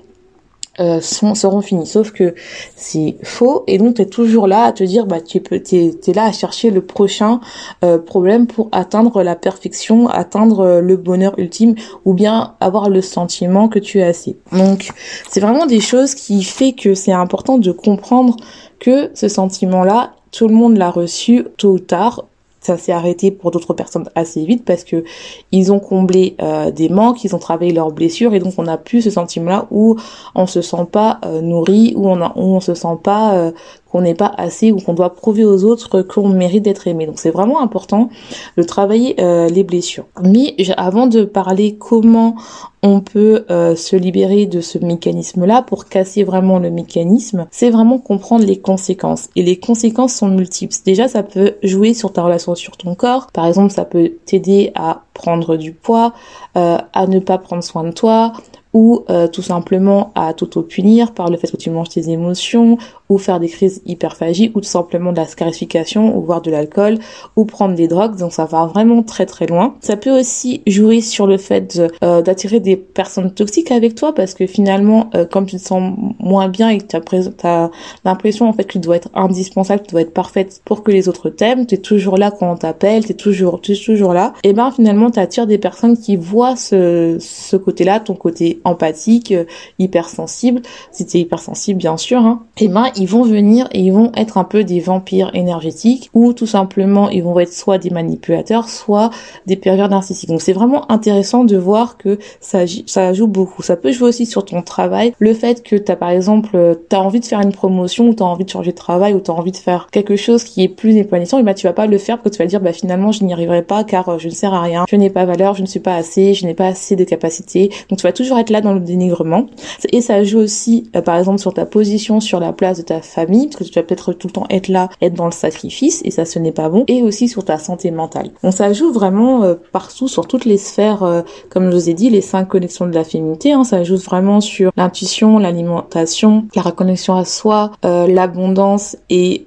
euh, 0.80 1.00
seront 1.00 1.60
finis. 1.60 1.86
Sauf 1.86 2.10
que 2.10 2.34
c'est 2.76 3.16
faux 3.22 3.64
et 3.66 3.78
donc 3.78 3.94
tu 3.94 4.06
toujours 4.06 4.46
là 4.46 4.64
à 4.64 4.72
te 4.72 4.82
dire 4.84 5.06
bah 5.06 5.20
tu 5.20 5.40
peux 5.40 5.60
t'es 5.60 5.94
es 6.06 6.12
là 6.12 6.24
à 6.24 6.32
chercher 6.32 6.70
le 6.70 6.80
prochain 6.80 7.40
euh, 7.84 7.98
problème 7.98 8.46
pour 8.46 8.68
atteindre 8.72 9.22
la 9.22 9.36
perfection, 9.36 10.08
atteindre 10.08 10.60
euh, 10.60 10.80
le 10.80 10.96
bonheur 10.96 11.38
ultime 11.38 11.74
ou 12.04 12.14
bien 12.14 12.54
avoir 12.60 12.90
le 12.90 13.02
sentiment 13.02 13.68
que 13.68 13.78
tu 13.78 13.98
es 13.98 14.02
assez. 14.02 14.36
Donc 14.52 14.90
c'est 15.30 15.40
vraiment 15.40 15.66
des 15.66 15.80
choses 15.80 16.14
qui 16.14 16.42
fait 16.42 16.72
que 16.72 16.94
c'est 16.94 17.12
important 17.12 17.58
de 17.58 17.72
comprendre 17.72 18.36
que 18.80 19.10
ce 19.14 19.28
sentiment 19.28 19.84
là 19.84 20.14
tout 20.32 20.48
le 20.48 20.54
monde 20.54 20.76
l'a 20.76 20.90
reçu 20.90 21.46
tôt 21.56 21.74
ou 21.74 21.78
tard 21.78 22.24
ça 22.64 22.78
s'est 22.78 22.92
arrêté 22.92 23.30
pour 23.30 23.50
d'autres 23.50 23.74
personnes 23.74 24.08
assez 24.14 24.44
vite 24.44 24.64
parce 24.64 24.84
que 24.84 25.04
ils 25.52 25.70
ont 25.70 25.80
comblé 25.80 26.34
euh, 26.40 26.70
des 26.70 26.88
manques, 26.88 27.22
ils 27.22 27.34
ont 27.34 27.38
travaillé 27.38 27.72
leurs 27.72 27.92
blessures 27.92 28.34
et 28.34 28.38
donc 28.38 28.54
on 28.56 28.66
a 28.66 28.78
plus 28.78 29.02
ce 29.02 29.10
sentiment-là 29.10 29.66
où 29.70 29.96
on 30.34 30.46
se 30.46 30.62
sent 30.62 30.86
pas 30.90 31.20
euh, 31.26 31.42
nourri, 31.42 31.92
où 31.96 32.08
on 32.08 32.22
a, 32.22 32.60
se 32.60 32.74
sent 32.74 32.96
pas 33.02 33.34
euh, 33.34 33.52
qu'on 33.94 34.00
n'est 34.00 34.14
pas 34.14 34.32
assez 34.36 34.72
ou 34.72 34.78
qu'on 34.78 34.92
doit 34.92 35.14
prouver 35.14 35.44
aux 35.44 35.62
autres 35.62 36.02
qu'on 36.02 36.28
mérite 36.28 36.64
d'être 36.64 36.88
aimé. 36.88 37.06
Donc 37.06 37.20
c'est 37.20 37.30
vraiment 37.30 37.62
important 37.62 38.08
de 38.56 38.64
travailler 38.64 39.14
euh, 39.20 39.48
les 39.48 39.62
blessures. 39.62 40.06
Mais 40.20 40.56
avant 40.76 41.06
de 41.06 41.22
parler 41.22 41.76
comment 41.76 42.34
on 42.82 43.00
peut 43.00 43.44
euh, 43.52 43.76
se 43.76 43.94
libérer 43.94 44.46
de 44.46 44.60
ce 44.60 44.78
mécanisme-là 44.78 45.62
pour 45.62 45.84
casser 45.84 46.24
vraiment 46.24 46.58
le 46.58 46.72
mécanisme, 46.72 47.46
c'est 47.52 47.70
vraiment 47.70 48.00
comprendre 48.00 48.44
les 48.44 48.58
conséquences. 48.58 49.28
Et 49.36 49.44
les 49.44 49.60
conséquences 49.60 50.14
sont 50.14 50.28
multiples. 50.28 50.74
Déjà, 50.84 51.06
ça 51.06 51.22
peut 51.22 51.52
jouer 51.62 51.94
sur 51.94 52.12
ta 52.12 52.24
relation 52.24 52.56
sur 52.56 52.76
ton 52.76 52.96
corps. 52.96 53.28
Par 53.32 53.46
exemple, 53.46 53.72
ça 53.72 53.84
peut 53.84 54.14
t'aider 54.26 54.72
à 54.74 55.02
prendre 55.14 55.56
du 55.56 55.70
poids, 55.70 56.14
euh, 56.56 56.78
à 56.92 57.06
ne 57.06 57.20
pas 57.20 57.38
prendre 57.38 57.62
soin 57.62 57.84
de 57.84 57.92
toi, 57.92 58.32
ou 58.74 59.04
tout 59.32 59.40
simplement 59.40 60.10
à 60.16 60.34
t'auto-punir 60.34 61.14
par 61.14 61.30
le 61.30 61.36
fait 61.36 61.48
que 61.48 61.56
tu 61.56 61.70
manges 61.70 61.90
tes 61.90 62.10
émotions, 62.10 62.76
ou 63.08 63.18
faire 63.18 63.40
des 63.40 63.48
crises 63.48 63.82
hyperphagie, 63.86 64.50
ou 64.54 64.60
tout 64.60 64.68
simplement 64.68 65.12
de 65.12 65.18
la 65.18 65.26
scarification, 65.26 66.16
ou 66.16 66.22
voir 66.22 66.42
de 66.42 66.50
l'alcool, 66.50 66.98
ou 67.36 67.44
prendre 67.44 67.74
des 67.74 67.88
drogues, 67.88 68.16
donc 68.16 68.32
ça 68.32 68.44
va 68.44 68.66
vraiment 68.66 69.02
très 69.02 69.26
très 69.26 69.46
loin. 69.46 69.74
Ça 69.80 69.96
peut 69.96 70.18
aussi 70.18 70.62
jouer 70.66 71.00
sur 71.00 71.26
le 71.26 71.36
fait 71.36 71.80
euh, 72.02 72.22
d'attirer 72.22 72.60
des 72.60 72.76
personnes 72.76 73.32
toxiques 73.32 73.70
avec 73.70 73.94
toi, 73.94 74.14
parce 74.14 74.34
que 74.34 74.46
finalement, 74.46 75.10
euh, 75.14 75.24
comme 75.24 75.46
tu 75.46 75.56
te 75.56 75.62
sens 75.62 75.94
moins 76.18 76.48
bien 76.48 76.70
et 76.70 76.78
que 76.78 76.84
tu 76.84 77.46
as, 77.46 77.70
l'impression 78.04 78.48
en 78.48 78.52
fait 78.52 78.64
que 78.64 78.72
tu 78.72 78.78
dois 78.78 78.96
être 78.96 79.10
indispensable, 79.14 79.82
que 79.82 79.86
tu 79.86 79.92
dois 79.92 80.02
être 80.02 80.14
parfaite 80.14 80.62
pour 80.64 80.82
que 80.82 80.90
les 80.90 81.08
autres 81.08 81.28
t'aiment, 81.30 81.66
tu 81.66 81.74
es 81.74 81.78
toujours 81.78 82.16
là 82.16 82.30
quand 82.30 82.50
on 82.50 82.56
t'appelle, 82.56 83.04
tu 83.04 83.12
es 83.12 83.14
toujours, 83.14 83.60
es 83.68 83.74
toujours 83.74 84.14
là, 84.14 84.32
et 84.42 84.52
ben 84.52 84.70
finalement 84.70 85.10
tu 85.10 85.18
attires 85.18 85.46
des 85.46 85.58
personnes 85.58 85.96
qui 85.96 86.16
voient 86.16 86.56
ce, 86.56 87.16
ce 87.20 87.56
côté-là, 87.56 88.00
ton 88.00 88.14
côté 88.14 88.60
empathique, 88.64 89.32
euh, 89.32 89.44
hypersensible, 89.78 90.62
si 90.92 91.06
tu 91.06 91.18
es 91.18 91.20
hypersensible 91.20 91.78
bien 91.78 91.96
sûr, 91.96 92.18
hein, 92.18 92.42
et 92.58 92.68
ben 92.68 92.86
ils 92.96 93.08
vont 93.08 93.22
venir 93.22 93.68
et 93.72 93.80
ils 93.80 93.92
vont 93.92 94.12
être 94.16 94.38
un 94.38 94.44
peu 94.44 94.64
des 94.64 94.80
vampires 94.80 95.30
énergétiques 95.34 96.10
ou 96.14 96.32
tout 96.32 96.46
simplement 96.46 97.08
ils 97.08 97.22
vont 97.22 97.38
être 97.38 97.52
soit 97.52 97.78
des 97.78 97.90
manipulateurs, 97.90 98.68
soit 98.68 99.10
des 99.46 99.56
pervers 99.56 99.88
narcissiques. 99.88 100.28
Donc 100.28 100.42
c'est 100.42 100.52
vraiment 100.52 100.90
intéressant 100.90 101.44
de 101.44 101.56
voir 101.56 101.96
que 101.96 102.18
ça, 102.40 102.64
joue 103.12 103.26
beaucoup. 103.26 103.62
Ça 103.62 103.76
peut 103.76 103.92
jouer 103.92 104.08
aussi 104.08 104.26
sur 104.26 104.44
ton 104.44 104.62
travail. 104.62 105.14
Le 105.18 105.34
fait 105.34 105.62
que 105.62 105.76
tu 105.76 105.90
as 105.90 105.96
par 105.96 106.10
exemple, 106.10 106.50
euh, 106.54 106.74
tu 106.88 106.96
as 106.96 107.00
envie 107.00 107.20
de 107.20 107.24
faire 107.24 107.40
une 107.40 107.52
promotion 107.52 108.08
ou 108.08 108.14
tu 108.14 108.22
as 108.22 108.26
envie 108.26 108.44
de 108.44 108.50
changer 108.50 108.72
de 108.72 108.76
travail 108.76 109.14
ou 109.14 109.20
tu 109.20 109.30
as 109.30 109.34
envie 109.34 109.52
de 109.52 109.56
faire 109.56 109.88
quelque 109.90 110.16
chose 110.16 110.44
qui 110.44 110.62
est 110.62 110.68
plus 110.68 110.96
épanouissant, 110.96 111.38
et 111.38 111.42
ben 111.42 111.54
tu 111.54 111.66
vas 111.66 111.72
pas 111.72 111.86
le 111.86 111.98
faire 111.98 112.18
parce 112.18 112.30
que 112.30 112.36
tu 112.36 112.42
vas 112.42 112.48
dire 112.48 112.60
bah 112.60 112.72
finalement 112.72 113.12
je 113.12 113.24
n'y 113.24 113.32
arriverai 113.32 113.62
pas 113.62 113.84
car 113.84 114.08
euh, 114.08 114.18
je 114.18 114.28
ne 114.28 114.32
sers 114.32 114.52
à 114.54 114.62
rien, 114.62 114.84
je 114.88 114.96
n'ai 114.96 115.10
pas 115.10 115.24
valeur, 115.24 115.54
je 115.54 115.62
ne 115.62 115.66
suis 115.66 115.80
pas 115.80 115.96
assez, 115.96 116.34
je 116.34 116.46
n'ai 116.46 116.54
pas 116.54 116.66
assez 116.66 116.96
de 116.96 117.04
capacités. 117.04 117.70
Donc 117.88 117.98
tu 117.98 118.02
vas 118.02 118.12
toujours 118.12 118.38
être 118.38 118.50
là 118.50 118.60
dans 118.60 118.72
le 118.72 118.80
dénigrement. 118.80 119.46
Et 119.92 120.00
ça 120.00 120.22
joue 120.24 120.38
aussi 120.38 120.90
euh, 120.96 121.02
par 121.02 121.16
exemple 121.16 121.38
sur 121.38 121.54
ta 121.54 121.66
position 121.66 122.20
sur 122.20 122.40
la 122.40 122.52
place 122.52 122.78
de 122.78 122.82
ta 122.84 123.00
famille, 123.00 123.46
parce 123.46 123.56
que 123.56 123.64
tu 123.64 123.74
vas 123.74 123.82
peut-être 123.82 124.12
tout 124.12 124.28
le 124.28 124.32
temps 124.32 124.46
être 124.50 124.68
là, 124.68 124.88
être 125.00 125.14
dans 125.14 125.26
le 125.26 125.32
sacrifice, 125.32 126.02
et 126.04 126.10
ça 126.10 126.24
ce 126.24 126.38
n'est 126.38 126.52
pas 126.52 126.68
bon, 126.68 126.84
et 126.88 127.02
aussi 127.02 127.28
sur 127.28 127.44
ta 127.44 127.58
santé 127.58 127.90
mentale. 127.90 128.30
Donc 128.42 128.52
ça 128.52 128.72
joue 128.72 128.92
vraiment 128.92 129.42
euh, 129.42 129.54
partout, 129.72 130.08
sur 130.08 130.26
toutes 130.26 130.44
les 130.44 130.58
sphères, 130.58 131.02
euh, 131.02 131.22
comme 131.50 131.70
je 131.70 131.76
vous 131.76 131.90
ai 131.90 131.94
dit, 131.94 132.10
les 132.10 132.20
cinq 132.20 132.48
connexions 132.48 132.86
de 132.86 132.94
la 132.94 133.04
féminité, 133.04 133.52
hein, 133.52 133.64
ça 133.64 133.82
joue 133.84 133.96
vraiment 133.96 134.40
sur 134.40 134.70
l'intuition, 134.76 135.38
l'alimentation, 135.38 136.46
la 136.54 136.62
reconnexion 136.62 137.16
à 137.16 137.24
soi, 137.24 137.72
euh, 137.84 138.06
l'abondance 138.06 138.96
et 139.10 139.46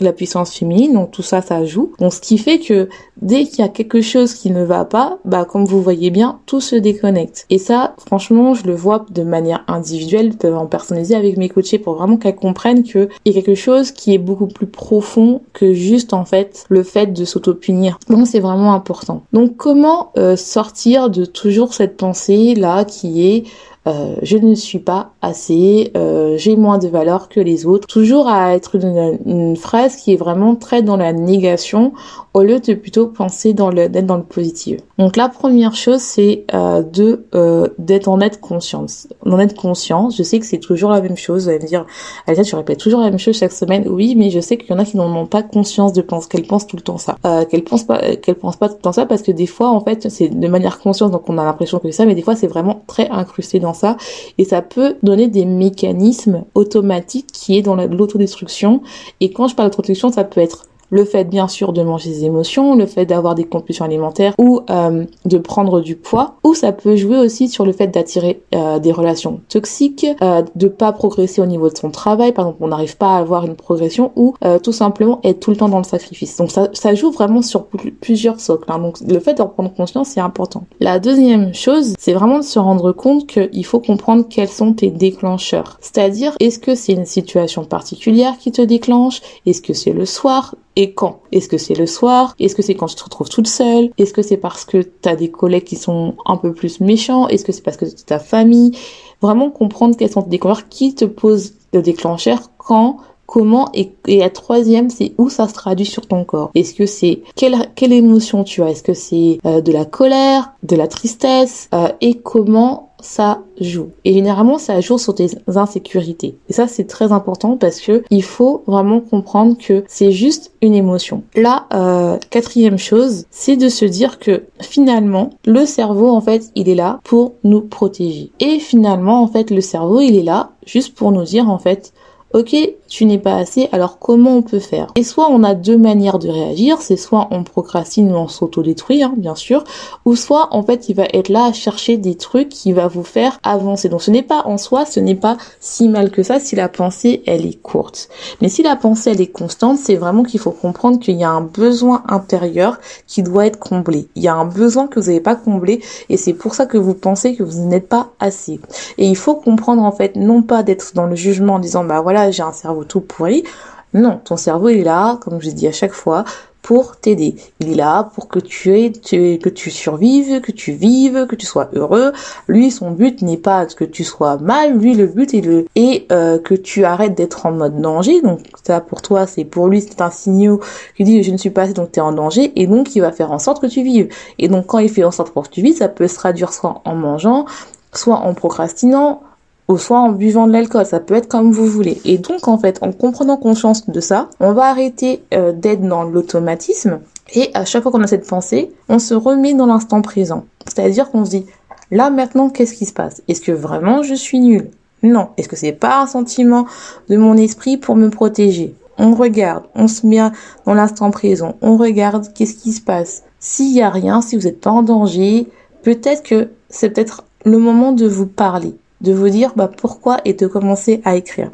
la 0.00 0.12
puissance 0.12 0.52
féminine, 0.52 0.94
donc 0.94 1.10
tout 1.10 1.22
ça, 1.22 1.42
ça 1.42 1.64
joue. 1.64 1.92
Donc 1.98 2.12
ce 2.12 2.20
qui 2.20 2.38
fait 2.38 2.58
que 2.58 2.88
dès 3.20 3.44
qu'il 3.44 3.60
y 3.60 3.62
a 3.62 3.68
quelque 3.68 4.00
chose 4.00 4.34
qui 4.34 4.50
ne 4.50 4.64
va 4.64 4.84
pas, 4.84 5.18
bah 5.24 5.44
comme 5.44 5.64
vous 5.64 5.82
voyez 5.82 6.10
bien, 6.10 6.40
tout 6.46 6.60
se 6.60 6.76
déconnecte. 6.76 7.46
Et 7.50 7.58
ça, 7.58 7.94
franchement, 8.06 8.54
je 8.54 8.66
le 8.66 8.74
vois 8.74 9.06
de 9.10 9.22
manière 9.22 9.64
individuelle, 9.68 10.32
en 10.44 10.66
personnaliser 10.66 11.14
avec 11.14 11.36
mes 11.36 11.48
coachés 11.48 11.78
pour 11.78 11.94
vraiment 11.94 12.16
qu'elles 12.16 12.34
comprennent 12.44 12.82
qu'il 12.82 13.08
y 13.24 13.30
a 13.30 13.32
quelque 13.32 13.54
chose 13.54 13.90
qui 13.90 14.12
est 14.12 14.18
beaucoup 14.18 14.46
plus 14.46 14.66
profond 14.66 15.40
que 15.54 15.72
juste 15.72 16.12
en 16.12 16.26
fait 16.26 16.66
le 16.68 16.82
fait 16.82 17.06
de 17.06 17.24
s'auto-punir. 17.24 17.98
Donc 18.10 18.26
c'est 18.26 18.40
vraiment 18.40 18.74
important. 18.74 19.22
Donc 19.32 19.56
comment 19.56 20.12
euh, 20.18 20.36
sortir 20.36 21.08
de 21.08 21.24
toujours 21.24 21.72
cette 21.72 21.96
pensée 21.96 22.54
là 22.54 22.84
qui 22.84 23.26
est 23.26 23.44
euh, 23.86 24.16
je 24.22 24.36
ne 24.38 24.54
suis 24.54 24.78
pas 24.78 25.12
assez, 25.20 25.92
euh, 25.96 26.36
j'ai 26.38 26.56
moins 26.56 26.78
de 26.78 26.88
valeur 26.88 27.28
que 27.28 27.40
les 27.40 27.66
autres. 27.66 27.86
Toujours 27.86 28.28
à 28.28 28.54
être 28.54 28.76
une, 28.76 29.18
une, 29.26 29.56
phrase 29.56 29.96
qui 29.96 30.12
est 30.12 30.16
vraiment 30.16 30.56
très 30.56 30.82
dans 30.82 30.96
la 30.96 31.12
négation 31.12 31.92
au 32.34 32.42
lieu 32.42 32.58
de 32.58 32.74
plutôt 32.74 33.06
penser 33.06 33.54
dans 33.54 33.70
le 33.70 33.88
d'être 33.88 34.06
dans 34.06 34.16
le 34.16 34.24
positif. 34.24 34.80
Donc 34.98 35.16
la 35.16 35.28
première 35.28 35.74
chose 35.74 36.00
c'est 36.00 36.44
euh, 36.52 36.82
de 36.82 37.26
euh, 37.34 37.68
d'être 37.78 38.08
en 38.08 38.20
être 38.20 38.40
conscience. 38.40 39.06
En 39.24 39.38
être 39.38 39.54
conscience, 39.54 40.16
je 40.16 40.22
sais 40.22 40.40
que 40.40 40.46
c'est 40.46 40.58
toujours 40.58 40.90
la 40.90 41.00
même 41.00 41.16
chose. 41.16 41.44
Vous 41.44 41.48
allez 41.50 41.60
me 41.60 41.66
dire, 41.66 41.86
Alisa, 42.26 42.42
tu 42.42 42.56
répètes 42.56 42.78
toujours 42.78 43.00
la 43.00 43.10
même 43.10 43.18
chose 43.18 43.36
chaque 43.36 43.52
semaine. 43.52 43.86
Oui, 43.88 44.14
mais 44.16 44.30
je 44.30 44.40
sais 44.40 44.56
qu'il 44.56 44.70
y 44.70 44.72
en 44.72 44.78
a 44.78 44.84
qui 44.84 44.96
n'en 44.96 45.14
ont 45.14 45.26
pas 45.26 45.42
conscience 45.42 45.92
de 45.92 46.02
penser 46.02 46.28
qu'elles 46.28 46.46
pensent 46.46 46.66
tout 46.66 46.76
le 46.76 46.82
temps 46.82 46.98
ça. 46.98 47.16
Euh, 47.24 47.44
qu'elles 47.44 47.64
pensent 47.64 47.84
pas 47.84 48.16
qu'elles 48.16 48.34
pensent 48.34 48.56
pas 48.56 48.68
tout 48.68 48.76
le 48.76 48.82
temps 48.82 48.92
ça 48.92 49.06
parce 49.06 49.22
que 49.22 49.32
des 49.32 49.46
fois 49.46 49.68
en 49.68 49.80
fait 49.80 50.08
c'est 50.10 50.28
de 50.28 50.48
manière 50.48 50.80
consciente 50.80 51.12
donc 51.12 51.28
on 51.28 51.38
a 51.38 51.44
l'impression 51.44 51.78
que 51.78 51.90
c'est 51.90 51.98
ça, 51.98 52.06
mais 52.06 52.14
des 52.14 52.22
fois 52.22 52.34
c'est 52.34 52.46
vraiment 52.48 52.82
très 52.86 53.08
incrusté 53.10 53.60
dans 53.60 53.73
ça 53.74 53.96
et 54.38 54.44
ça 54.44 54.62
peut 54.62 54.96
donner 55.02 55.28
des 55.28 55.44
mécanismes 55.44 56.44
automatiques 56.54 57.28
qui 57.32 57.56
est 57.56 57.62
dans 57.62 57.76
l'autodestruction. 57.76 58.82
Et 59.20 59.32
quand 59.32 59.48
je 59.48 59.54
parle 59.54 59.70
d'autodestruction, 59.70 60.10
ça 60.10 60.24
peut 60.24 60.40
être 60.40 60.66
le 60.90 61.04
fait 61.04 61.24
bien 61.24 61.48
sûr 61.48 61.72
de 61.72 61.82
manger 61.82 62.12
ses 62.12 62.24
émotions, 62.24 62.74
le 62.74 62.86
fait 62.86 63.06
d'avoir 63.06 63.34
des 63.34 63.44
compulsions 63.44 63.84
alimentaires 63.84 64.34
ou 64.38 64.60
euh, 64.70 65.04
de 65.24 65.38
prendre 65.38 65.80
du 65.80 65.96
poids, 65.96 66.36
ou 66.44 66.54
ça 66.54 66.72
peut 66.72 66.96
jouer 66.96 67.18
aussi 67.18 67.48
sur 67.48 67.64
le 67.64 67.72
fait 67.72 67.88
d'attirer 67.88 68.42
euh, 68.54 68.78
des 68.78 68.92
relations 68.92 69.40
toxiques, 69.48 70.06
euh, 70.22 70.42
de 70.54 70.68
pas 70.68 70.92
progresser 70.92 71.40
au 71.40 71.46
niveau 71.46 71.68
de 71.68 71.76
son 71.76 71.90
travail, 71.90 72.32
par 72.32 72.46
exemple 72.46 72.62
on 72.62 72.68
n'arrive 72.68 72.96
pas 72.96 73.16
à 73.16 73.18
avoir 73.18 73.46
une 73.46 73.56
progression, 73.56 74.12
ou 74.16 74.34
euh, 74.44 74.58
tout 74.58 74.72
simplement 74.72 75.20
être 75.24 75.40
tout 75.40 75.50
le 75.50 75.56
temps 75.56 75.68
dans 75.68 75.78
le 75.78 75.84
sacrifice. 75.84 76.36
Donc 76.36 76.50
ça, 76.50 76.68
ça 76.72 76.94
joue 76.94 77.10
vraiment 77.10 77.42
sur 77.42 77.66
plusieurs 78.00 78.40
socles. 78.40 78.70
Hein. 78.70 78.78
Donc 78.78 79.00
le 79.00 79.18
fait 79.20 79.34
d'en 79.34 79.48
prendre 79.48 79.72
conscience 79.72 80.08
c'est 80.08 80.20
important. 80.20 80.64
La 80.80 80.98
deuxième 80.98 81.54
chose, 81.54 81.94
c'est 81.98 82.12
vraiment 82.12 82.38
de 82.38 82.44
se 82.44 82.58
rendre 82.58 82.92
compte 82.92 83.26
qu'il 83.26 83.64
faut 83.64 83.80
comprendre 83.80 84.24
quels 84.28 84.48
sont 84.48 84.72
tes 84.72 84.90
déclencheurs. 84.90 85.78
C'est-à-dire 85.80 86.32
est-ce 86.40 86.58
que 86.58 86.74
c'est 86.74 86.92
une 86.92 87.06
situation 87.06 87.64
particulière 87.64 88.36
qui 88.38 88.52
te 88.52 88.62
déclenche, 88.62 89.20
est-ce 89.46 89.62
que 89.62 89.72
c'est 89.72 89.92
le 89.92 90.06
soir, 90.06 90.54
et 90.76 90.92
quand 90.92 91.20
Est-ce 91.32 91.48
que 91.48 91.58
c'est 91.58 91.74
le 91.74 91.86
soir? 91.86 92.34
Est-ce 92.38 92.54
que 92.54 92.62
c'est 92.62 92.74
quand 92.74 92.86
tu 92.86 92.96
te 92.96 93.04
retrouves 93.04 93.28
toute 93.28 93.48
seule? 93.48 93.90
Est-ce 93.98 94.12
que 94.12 94.22
c'est 94.22 94.36
parce 94.36 94.64
que 94.64 94.78
tu 94.78 95.08
as 95.08 95.16
des 95.16 95.30
collègues 95.30 95.64
qui 95.64 95.76
sont 95.76 96.14
un 96.26 96.36
peu 96.36 96.52
plus 96.52 96.80
méchants? 96.80 97.28
Est-ce 97.28 97.44
que 97.44 97.52
c'est 97.52 97.62
parce 97.62 97.76
que 97.76 97.86
c'est 97.86 98.06
ta 98.06 98.18
famille? 98.18 98.72
Vraiment 99.20 99.50
comprendre 99.50 99.96
quels 99.96 100.10
sont 100.10 100.22
tes 100.22 100.30
déclencheurs, 100.30 100.68
qui 100.68 100.94
te 100.94 101.04
pose 101.04 101.54
le 101.72 101.82
déclencheur, 101.82 102.50
quand, 102.58 102.98
comment 103.26 103.70
et, 103.74 103.92
et 104.06 104.18
la 104.18 104.30
troisième 104.30 104.90
c'est 104.90 105.12
où 105.18 105.30
ça 105.30 105.48
se 105.48 105.54
traduit 105.54 105.86
sur 105.86 106.06
ton 106.06 106.24
corps? 106.24 106.50
Est-ce 106.54 106.74
que 106.74 106.86
c'est 106.86 107.22
quelle, 107.36 107.56
quelle 107.74 107.92
émotion 107.92 108.44
tu 108.44 108.62
as? 108.62 108.70
Est-ce 108.70 108.82
que 108.82 108.94
c'est 108.94 109.38
euh, 109.46 109.60
de 109.60 109.72
la 109.72 109.84
colère 109.84 110.52
de 110.62 110.76
la 110.76 110.88
tristesse 110.88 111.68
euh, 111.74 111.88
et 112.00 112.14
comment 112.14 112.93
ça 113.04 113.42
joue. 113.60 113.90
Et 114.04 114.12
généralement, 114.14 114.58
ça 114.58 114.80
joue 114.80 114.98
sur 114.98 115.14
tes 115.14 115.28
insécurités. 115.54 116.36
Et 116.48 116.52
ça, 116.52 116.66
c'est 116.66 116.84
très 116.84 117.12
important 117.12 117.56
parce 117.56 117.80
que 117.80 118.02
il 118.10 118.22
faut 118.22 118.64
vraiment 118.66 119.00
comprendre 119.00 119.56
que 119.58 119.84
c'est 119.86 120.10
juste 120.10 120.52
une 120.62 120.74
émotion. 120.74 121.22
La 121.34 121.66
euh, 121.74 122.18
quatrième 122.30 122.78
chose, 122.78 123.26
c'est 123.30 123.56
de 123.56 123.68
se 123.68 123.84
dire 123.84 124.18
que 124.18 124.44
finalement, 124.60 125.30
le 125.44 125.66
cerveau, 125.66 126.08
en 126.08 126.20
fait, 126.20 126.50
il 126.54 126.68
est 126.68 126.74
là 126.74 127.00
pour 127.04 127.34
nous 127.44 127.60
protéger. 127.60 128.32
Et 128.40 128.58
finalement, 128.58 129.22
en 129.22 129.28
fait, 129.28 129.50
le 129.50 129.60
cerveau, 129.60 130.00
il 130.00 130.16
est 130.16 130.22
là 130.22 130.50
juste 130.66 130.94
pour 130.94 131.12
nous 131.12 131.24
dire, 131.24 131.48
en 131.50 131.58
fait, 131.58 131.92
ok, 132.34 132.56
tu 132.88 133.04
n'es 133.06 133.18
pas 133.18 133.36
assez, 133.36 133.68
alors 133.70 134.00
comment 134.00 134.36
on 134.36 134.42
peut 134.42 134.58
faire? 134.58 134.88
Et 134.96 135.04
soit 135.04 135.28
on 135.30 135.44
a 135.44 135.54
deux 135.54 135.76
manières 135.76 136.18
de 136.18 136.28
réagir, 136.28 136.78
c'est 136.80 136.96
soit 136.96 137.28
on 137.30 137.44
procrastine 137.44 138.12
ou 138.12 138.16
on 138.16 138.26
s'auto-détruit, 138.26 139.04
hein, 139.04 139.14
bien 139.16 139.36
sûr, 139.36 139.62
ou 140.04 140.16
soit 140.16 140.48
en 140.50 140.64
fait 140.64 140.88
il 140.88 140.96
va 140.96 141.04
être 141.12 141.28
là 141.28 141.46
à 141.46 141.52
chercher 141.52 141.96
des 141.96 142.16
trucs 142.16 142.48
qui 142.48 142.72
va 142.72 142.88
vous 142.88 143.04
faire 143.04 143.38
avancer. 143.44 143.88
Donc 143.88 144.02
ce 144.02 144.10
n'est 144.10 144.22
pas 144.22 144.42
en 144.46 144.58
soi, 144.58 144.84
ce 144.84 144.98
n'est 144.98 145.14
pas 145.14 145.36
si 145.60 145.88
mal 145.88 146.10
que 146.10 146.24
ça 146.24 146.40
si 146.40 146.56
la 146.56 146.68
pensée 146.68 147.22
elle 147.26 147.46
est 147.46 147.60
courte. 147.62 148.08
Mais 148.42 148.48
si 148.48 148.64
la 148.64 148.74
pensée 148.74 149.12
elle 149.12 149.20
est 149.20 149.28
constante, 149.28 149.78
c'est 149.78 149.96
vraiment 149.96 150.24
qu'il 150.24 150.40
faut 150.40 150.50
comprendre 150.50 150.98
qu'il 150.98 151.16
y 151.16 151.24
a 151.24 151.30
un 151.30 151.42
besoin 151.42 152.02
intérieur 152.08 152.78
qui 153.06 153.22
doit 153.22 153.46
être 153.46 153.60
comblé. 153.60 154.08
Il 154.16 154.24
y 154.24 154.28
a 154.28 154.34
un 154.34 154.44
besoin 154.44 154.88
que 154.88 154.98
vous 154.98 155.06
n'avez 155.06 155.20
pas 155.20 155.36
comblé 155.36 155.80
et 156.08 156.16
c'est 156.16 156.34
pour 156.34 156.56
ça 156.56 156.66
que 156.66 156.78
vous 156.78 156.94
pensez 156.94 157.36
que 157.36 157.44
vous 157.44 157.64
n'êtes 157.64 157.88
pas 157.88 158.08
assez. 158.18 158.58
Et 158.98 159.06
il 159.06 159.16
faut 159.16 159.36
comprendre 159.36 159.84
en 159.84 159.92
fait 159.92 160.16
non 160.16 160.42
pas 160.42 160.64
d'être 160.64 160.94
dans 160.94 161.06
le 161.06 161.14
jugement 161.14 161.54
en 161.54 161.58
disant 161.60 161.84
bah 161.84 162.00
voilà 162.00 162.23
j'ai 162.30 162.42
un 162.42 162.52
cerveau 162.52 162.84
tout 162.84 163.00
pourri. 163.00 163.44
Non, 163.92 164.20
ton 164.24 164.36
cerveau 164.36 164.68
est 164.68 164.82
là, 164.82 165.18
comme 165.20 165.40
je 165.40 165.50
dis 165.50 165.68
à 165.68 165.72
chaque 165.72 165.92
fois, 165.92 166.24
pour 166.64 166.96
t'aider. 166.96 167.36
Il 167.60 167.72
est 167.72 167.74
là 167.74 168.10
pour 168.14 168.26
que 168.26 168.38
tu 168.38 168.72
aies, 168.72 168.90
que 168.90 169.48
tu 169.50 169.70
survives, 169.70 170.40
que 170.40 170.50
tu 170.50 170.72
vives, 170.72 171.26
que 171.26 171.36
tu 171.36 171.44
sois 171.44 171.68
heureux. 171.74 172.12
Lui, 172.48 172.70
son 172.70 172.90
but 172.90 173.20
n'est 173.20 173.36
pas 173.36 173.66
que 173.66 173.84
tu 173.84 174.02
sois 174.02 174.38
mal. 174.38 174.78
Lui, 174.78 174.94
le 174.94 175.06
but 175.06 175.34
est 175.34 175.42
le 175.42 175.66
et 175.76 176.06
euh, 176.10 176.38
que 176.38 176.54
tu 176.54 176.84
arrêtes 176.84 177.14
d'être 177.14 177.44
en 177.44 177.52
mode 177.52 177.80
danger. 177.80 178.22
Donc 178.22 178.40
ça, 178.64 178.80
pour 178.80 179.02
toi, 179.02 179.26
c'est 179.26 179.44
pour 179.44 179.68
lui, 179.68 179.82
c'est 179.82 180.00
un 180.00 180.10
signal 180.10 180.56
qui 180.96 181.04
dit 181.04 181.22
je 181.22 181.30
ne 181.32 181.36
suis 181.36 181.50
pas 181.50 181.62
assez, 181.62 181.74
donc 181.74 181.92
tu 181.92 181.98
es 181.98 182.02
en 182.02 182.12
danger. 182.12 182.50
Et 182.56 182.66
donc 182.66 182.96
il 182.96 183.00
va 183.00 183.12
faire 183.12 183.30
en 183.30 183.38
sorte 183.38 183.60
que 183.60 183.66
tu 183.66 183.82
vives. 183.82 184.08
Et 184.38 184.48
donc 184.48 184.66
quand 184.66 184.78
il 184.78 184.88
fait 184.88 185.04
en 185.04 185.10
sorte 185.10 185.34
pour 185.34 185.44
que 185.44 185.50
tu 185.50 185.60
vives, 185.60 185.76
ça 185.76 185.88
peut 185.88 186.08
se 186.08 186.14
traduire 186.14 186.54
soit 186.54 186.80
en 186.86 186.94
mangeant, 186.94 187.44
soit 187.92 188.16
en 188.16 188.32
procrastinant, 188.32 189.20
ou 189.68 189.78
soit 189.78 189.98
en 189.98 190.10
buvant 190.10 190.46
de 190.46 190.52
l'alcool, 190.52 190.84
ça 190.84 191.00
peut 191.00 191.14
être 191.14 191.28
comme 191.28 191.52
vous 191.52 191.66
voulez. 191.66 192.00
Et 192.04 192.18
donc 192.18 192.48
en 192.48 192.58
fait, 192.58 192.82
en 192.82 192.92
comprenant 192.92 193.36
conscience 193.36 193.88
de 193.88 194.00
ça, 194.00 194.28
on 194.40 194.52
va 194.52 194.66
arrêter 194.66 195.22
euh, 195.32 195.52
d'être 195.52 195.82
dans 195.82 196.02
l'automatisme 196.04 197.00
et 197.34 197.50
à 197.54 197.64
chaque 197.64 197.82
fois 197.82 197.92
qu'on 197.92 198.02
a 198.02 198.06
cette 198.06 198.28
pensée, 198.28 198.70
on 198.88 198.98
se 198.98 199.14
remet 199.14 199.54
dans 199.54 199.66
l'instant 199.66 200.02
présent. 200.02 200.44
C'est-à-dire 200.66 201.10
qu'on 201.10 201.24
se 201.24 201.30
dit 201.30 201.46
là 201.90 202.10
maintenant 202.10 202.50
qu'est-ce 202.50 202.74
qui 202.74 202.86
se 202.86 202.92
passe? 202.92 203.22
Est-ce 203.28 203.40
que 203.40 203.52
vraiment 203.52 204.02
je 204.02 204.14
suis 204.14 204.40
nul? 204.40 204.70
Non. 205.02 205.28
Est-ce 205.36 205.48
que 205.48 205.56
c'est 205.56 205.72
pas 205.72 206.02
un 206.02 206.06
sentiment 206.06 206.66
de 207.08 207.16
mon 207.16 207.36
esprit 207.36 207.76
pour 207.76 207.96
me 207.96 208.10
protéger? 208.10 208.74
On 208.96 209.14
regarde, 209.14 209.64
on 209.74 209.88
se 209.88 210.06
met 210.06 210.20
dans 210.66 210.74
l'instant 210.74 211.10
présent, 211.10 211.56
on 211.62 211.76
regarde 211.76 212.32
qu'est-ce 212.32 212.54
qui 212.54 212.72
se 212.72 212.80
passe. 212.80 213.24
S'il 213.40 213.74
y 213.74 213.82
a 213.82 213.90
rien, 213.90 214.22
si 214.22 214.36
vous 214.36 214.44
n'êtes 214.44 214.60
pas 214.60 214.70
en 214.70 214.82
danger, 214.82 215.48
peut-être 215.82 216.22
que 216.22 216.50
c'est 216.68 216.90
peut-être 216.90 217.24
le 217.44 217.58
moment 217.58 217.90
de 217.90 218.06
vous 218.06 218.26
parler 218.26 218.76
de 219.04 219.12
vous 219.12 219.28
dire 219.28 219.52
bah, 219.54 219.70
pourquoi 219.74 220.18
et 220.24 220.32
de 220.32 220.46
commencer 220.48 221.00
à 221.04 221.14
écrire. 221.14 221.50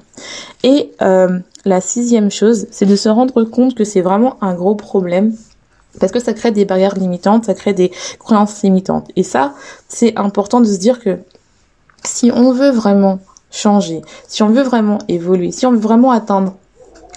Et 0.63 0.93
euh, 1.03 1.39
la 1.65 1.81
sixième 1.83 2.31
chose, 2.31 2.67
c'est 2.71 2.87
de 2.87 2.97
se 2.97 3.09
rendre 3.09 3.45
compte 3.45 3.75
que 3.75 3.85
c'est 3.85 4.01
vraiment 4.01 4.39
un 4.41 4.55
gros 4.55 4.75
problème 4.75 5.35
parce 5.99 6.13
que 6.13 6.21
ça 6.21 6.33
crée 6.33 6.53
des 6.53 6.65
barrières 6.65 6.95
limitantes, 6.95 7.47
ça 7.47 7.55
crée 7.55 7.75
des 7.75 7.91
croyances 8.19 8.63
limitantes. 8.63 9.11
Et 9.17 9.25
ça, 9.25 9.55
c'est 9.89 10.17
important 10.17 10.61
de 10.61 10.67
se 10.67 10.79
dire 10.79 11.01
que 11.01 11.19
si 12.05 12.31
on 12.33 12.53
veut 12.53 12.71
vraiment 12.71 13.19
changer, 13.51 14.03
si 14.29 14.43
on 14.43 14.51
veut 14.51 14.63
vraiment 14.63 14.99
évoluer, 15.09 15.51
si 15.51 15.67
on 15.67 15.73
veut 15.73 15.79
vraiment 15.79 16.13
atteindre 16.13 16.55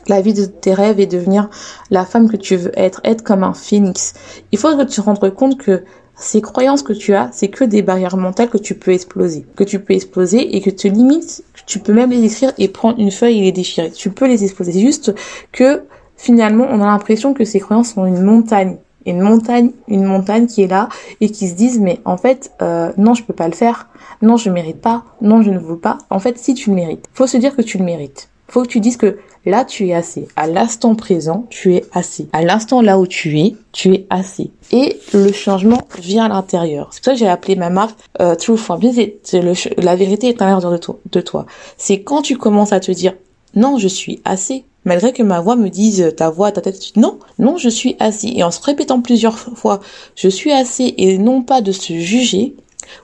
la 0.08 0.22
vie 0.22 0.34
de 0.34 0.46
tes 0.46 0.74
rêves 0.74 1.00
et 1.00 1.06
devenir 1.06 1.50
la 1.92 2.06
femme 2.06 2.30
que 2.30 2.36
tu 2.36 2.56
veux 2.56 2.78
être, 2.78 3.00
être 3.04 3.24
comme 3.24 3.44
un 3.44 3.54
phénix, 3.54 4.14
il 4.52 4.58
faut 4.58 4.76
que 4.76 4.84
tu 4.84 4.96
te 4.96 5.02
rendes 5.02 5.34
compte 5.34 5.58
que 5.58 5.84
ces 6.16 6.42
croyances 6.42 6.84
que 6.84 6.94
tu 6.94 7.14
as, 7.14 7.30
c'est 7.34 7.48
que 7.48 7.64
des 7.64 7.82
barrières 7.82 8.18
mentales 8.18 8.50
que 8.50 8.58
tu 8.58 8.76
peux 8.76 8.92
exploser. 8.92 9.46
Que 9.56 9.64
tu 9.64 9.80
peux 9.80 9.94
exploser 9.94 10.56
et 10.56 10.62
que 10.62 10.70
tu 10.70 10.90
limites, 10.90 11.44
tu 11.66 11.80
peux 11.80 11.94
même 11.94 12.12
les 12.12 12.24
écrire 12.24 12.54
et 12.58 12.68
prendre 12.68 13.00
une 13.00 13.12
feuille 13.12 13.40
et 13.40 13.42
les 13.42 13.52
déchirer. 13.52 13.92
Tu 13.92 14.10
peux 14.10 14.28
les 14.28 14.44
exploser. 14.44 14.74
C'est 14.74 14.80
juste 14.80 15.14
que 15.52 15.84
finalement, 16.16 16.68
on 16.70 16.82
a 16.82 16.86
l'impression 16.86 17.34
que 17.34 17.46
ces 17.46 17.60
croyances 17.60 17.94
sont 17.94 18.06
une 18.06 18.22
montagne. 18.22 18.78
Une 19.06 19.20
montagne, 19.20 19.72
une 19.90 20.06
montagne 20.06 20.48
qui 20.48 20.62
est 20.62 20.68
là 20.68 20.88
et 21.20 21.30
qui 21.30 21.50
se 21.50 21.56
disent 21.56 21.78
mais 21.78 22.00
en 22.06 22.16
fait 22.16 22.54
euh, 22.62 22.94
non 22.98 23.14
je 23.16 23.24
peux 23.26 23.34
pas 23.34 23.50
le 23.50 23.54
faire, 23.54 23.90
non 24.22 24.38
je 24.38 24.50
mérite 24.50 24.80
pas, 24.80 25.04
non 25.20 25.42
je 25.42 25.50
ne 25.52 25.60
veux 25.60 25.78
pas. 25.78 25.98
En 26.10 26.20
fait 26.20 26.38
si 26.38 26.54
tu 26.54 26.70
le 26.70 26.78
mérites, 26.78 27.06
faut 27.14 27.28
se 27.28 27.36
dire 27.36 27.54
que 27.54 27.62
tu 27.62 27.78
le 27.78 27.84
mérites. 27.84 28.30
Faut 28.48 28.62
que 28.62 28.68
tu 28.68 28.80
dises 28.80 28.96
que 28.96 29.18
là 29.46 29.66
tu 29.66 29.88
es 29.88 29.94
assez. 29.94 30.28
À 30.36 30.48
l'instant 30.48 30.96
présent, 30.96 31.46
tu 31.50 31.76
es 31.76 31.86
assez. 31.94 32.28
À 32.34 32.44
l'instant 32.44 32.82
là 32.82 33.00
où 33.00 33.08
tu 33.08 33.40
es, 33.40 33.56
tu 33.72 33.94
es 33.94 34.08
assez. 34.10 34.52
Et 34.72 35.00
le 35.14 35.32
changement 35.32 35.82
vient 36.00 36.26
à 36.26 36.30
l'intérieur. 36.30 36.90
C'est 36.92 37.00
pour 37.00 37.06
ça 37.06 37.12
que 37.14 37.20
j'ai 37.20 37.28
appelé 37.28 37.56
ma 37.56 37.70
marque 37.70 37.98
euh, 38.22 38.36
True 38.36 38.58
Form. 38.58 38.82
La 39.78 39.96
vérité 39.96 40.30
est 40.30 40.42
à 40.42 40.50
l'intérieur 40.50 40.80
de, 41.12 41.22
toi. 41.22 41.46
C'est 41.78 42.02
quand 42.02 42.22
tu 42.22 42.38
commences 42.38 42.74
à 42.74 42.80
te 42.80 42.92
dire 42.92 43.14
non, 43.56 43.78
je 43.78 43.88
suis 43.88 44.22
assez. 44.26 44.66
Malgré 44.86 45.14
que 45.14 45.24
ma 45.24 45.40
voix 45.40 45.56
me 45.56 45.70
dise 45.70 46.14
ta 46.18 46.30
voix, 46.30 46.52
ta 46.52 46.60
tête, 46.60 46.78
non, 46.98 47.20
non, 47.40 47.58
je 47.58 47.70
suis 47.70 47.96
assez. 48.00 48.34
Et 48.36 48.44
en 48.44 48.52
se 48.52 48.62
répétant 48.62 49.00
plusieurs 49.00 49.38
fois, 49.38 49.80
je 50.16 50.28
suis 50.28 50.52
assez 50.52 50.94
et 50.98 51.18
non 51.18 51.42
pas 51.42 51.62
de 51.62 51.72
se 51.72 51.94
juger, 51.94 52.56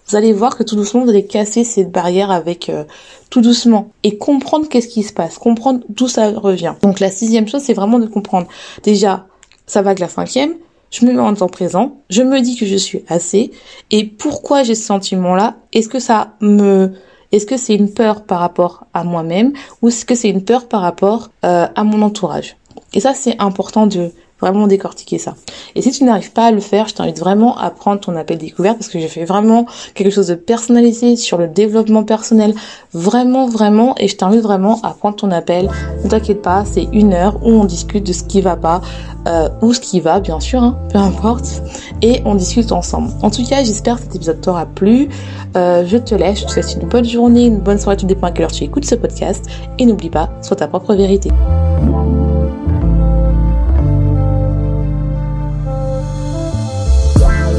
vous 0.07 0.15
allez 0.15 0.33
voir 0.33 0.57
que 0.57 0.63
tout 0.63 0.75
doucement, 0.75 1.03
vous 1.03 1.09
allez 1.09 1.25
casser 1.25 1.63
cette 1.63 1.91
barrière 1.91 2.31
avec 2.31 2.69
euh, 2.69 2.83
tout 3.29 3.41
doucement 3.41 3.91
et 4.03 4.17
comprendre 4.17 4.67
qu'est-ce 4.67 4.87
qui 4.87 5.03
se 5.03 5.13
passe, 5.13 5.37
comprendre 5.37 5.81
d'où 5.89 6.07
ça 6.07 6.31
revient. 6.31 6.73
Donc 6.81 6.99
la 6.99 7.09
sixième 7.09 7.47
chose, 7.47 7.61
c'est 7.61 7.73
vraiment 7.73 7.99
de 7.99 8.07
comprendre. 8.07 8.47
Déjà, 8.83 9.27
ça 9.65 9.81
va 9.81 9.95
que 9.95 10.01
la 10.01 10.09
cinquième, 10.09 10.53
je 10.91 11.05
me 11.05 11.13
mets 11.13 11.19
en 11.19 11.33
temps 11.33 11.47
présent, 11.47 11.97
je 12.09 12.23
me 12.23 12.41
dis 12.41 12.55
que 12.55 12.65
je 12.65 12.75
suis 12.75 13.03
assez. 13.07 13.51
Et 13.91 14.05
pourquoi 14.05 14.63
j'ai 14.63 14.75
ce 14.75 14.85
sentiment-là? 14.85 15.57
Est-ce 15.73 15.89
que 15.89 15.99
ça 15.99 16.33
me 16.41 16.93
est-ce 17.31 17.45
que 17.45 17.57
c'est 17.57 17.75
une 17.75 17.93
peur 17.93 18.23
par 18.23 18.39
rapport 18.39 18.85
à 18.93 19.03
moi-même 19.03 19.53
ou 19.81 19.89
est-ce 19.89 20.03
que 20.03 20.15
c'est 20.15 20.29
une 20.29 20.43
peur 20.43 20.67
par 20.67 20.81
rapport 20.81 21.29
euh, 21.45 21.67
à 21.75 21.83
mon 21.83 22.01
entourage? 22.01 22.57
Et 22.93 22.99
ça, 22.99 23.13
c'est 23.13 23.39
important 23.39 23.85
de 23.85 24.11
vraiment 24.41 24.67
décortiquer 24.67 25.17
ça. 25.17 25.35
Et 25.75 25.81
si 25.81 25.91
tu 25.91 26.03
n'arrives 26.03 26.31
pas 26.31 26.45
à 26.45 26.51
le 26.51 26.59
faire, 26.59 26.87
je 26.87 26.95
t'invite 26.95 27.19
vraiment 27.19 27.57
à 27.57 27.69
prendre 27.69 27.99
ton 27.99 28.15
appel 28.15 28.37
découverte 28.37 28.77
parce 28.77 28.89
que 28.89 28.99
j'ai 28.99 29.07
fait 29.07 29.25
vraiment 29.25 29.65
quelque 29.93 30.11
chose 30.11 30.27
de 30.27 30.35
personnalisé 30.35 31.15
sur 31.15 31.37
le 31.37 31.47
développement 31.47 32.03
personnel, 32.03 32.53
vraiment, 32.93 33.47
vraiment, 33.47 33.95
et 33.97 34.07
je 34.07 34.15
t'invite 34.15 34.41
vraiment 34.41 34.79
à 34.83 34.91
prendre 34.91 35.15
ton 35.15 35.31
appel. 35.31 35.69
Ne 36.03 36.09
t'inquiète 36.09 36.41
pas, 36.41 36.63
c'est 36.65 36.87
une 36.91 37.13
heure 37.13 37.39
où 37.43 37.49
on 37.49 37.65
discute 37.65 38.05
de 38.05 38.13
ce 38.13 38.23
qui 38.23 38.41
va 38.41 38.55
pas, 38.55 38.81
euh, 39.27 39.49
ou 39.61 39.73
ce 39.73 39.79
qui 39.79 39.99
va, 39.99 40.19
bien 40.19 40.39
sûr, 40.39 40.63
hein, 40.63 40.77
peu 40.91 40.99
importe, 40.99 41.61
et 42.01 42.21
on 42.25 42.35
discute 42.35 42.71
ensemble. 42.71 43.11
En 43.21 43.29
tout 43.29 43.45
cas, 43.45 43.63
j'espère 43.63 43.97
que 43.97 44.03
cet 44.03 44.15
épisode 44.15 44.41
t'aura 44.41 44.65
plu. 44.65 45.09
Euh, 45.55 45.83
je 45.85 45.97
te 45.97 46.15
laisse, 46.15 46.39
je 46.39 46.45
te 46.45 46.51
souhaite 46.51 46.77
une 46.81 46.87
bonne 46.87 47.05
journée, 47.05 47.45
une 47.45 47.59
bonne 47.59 47.79
soirée, 47.79 47.97
tout 47.97 48.05
dépend 48.05 48.27
à 48.27 48.31
quelle 48.31 48.45
heure 48.45 48.51
tu 48.51 48.63
écoutes 48.63 48.85
ce 48.85 48.95
podcast, 48.95 49.45
et 49.77 49.85
n'oublie 49.85 50.09
pas, 50.09 50.29
sois 50.41 50.57
ta 50.57 50.67
propre 50.67 50.93
vérité. 50.95 51.29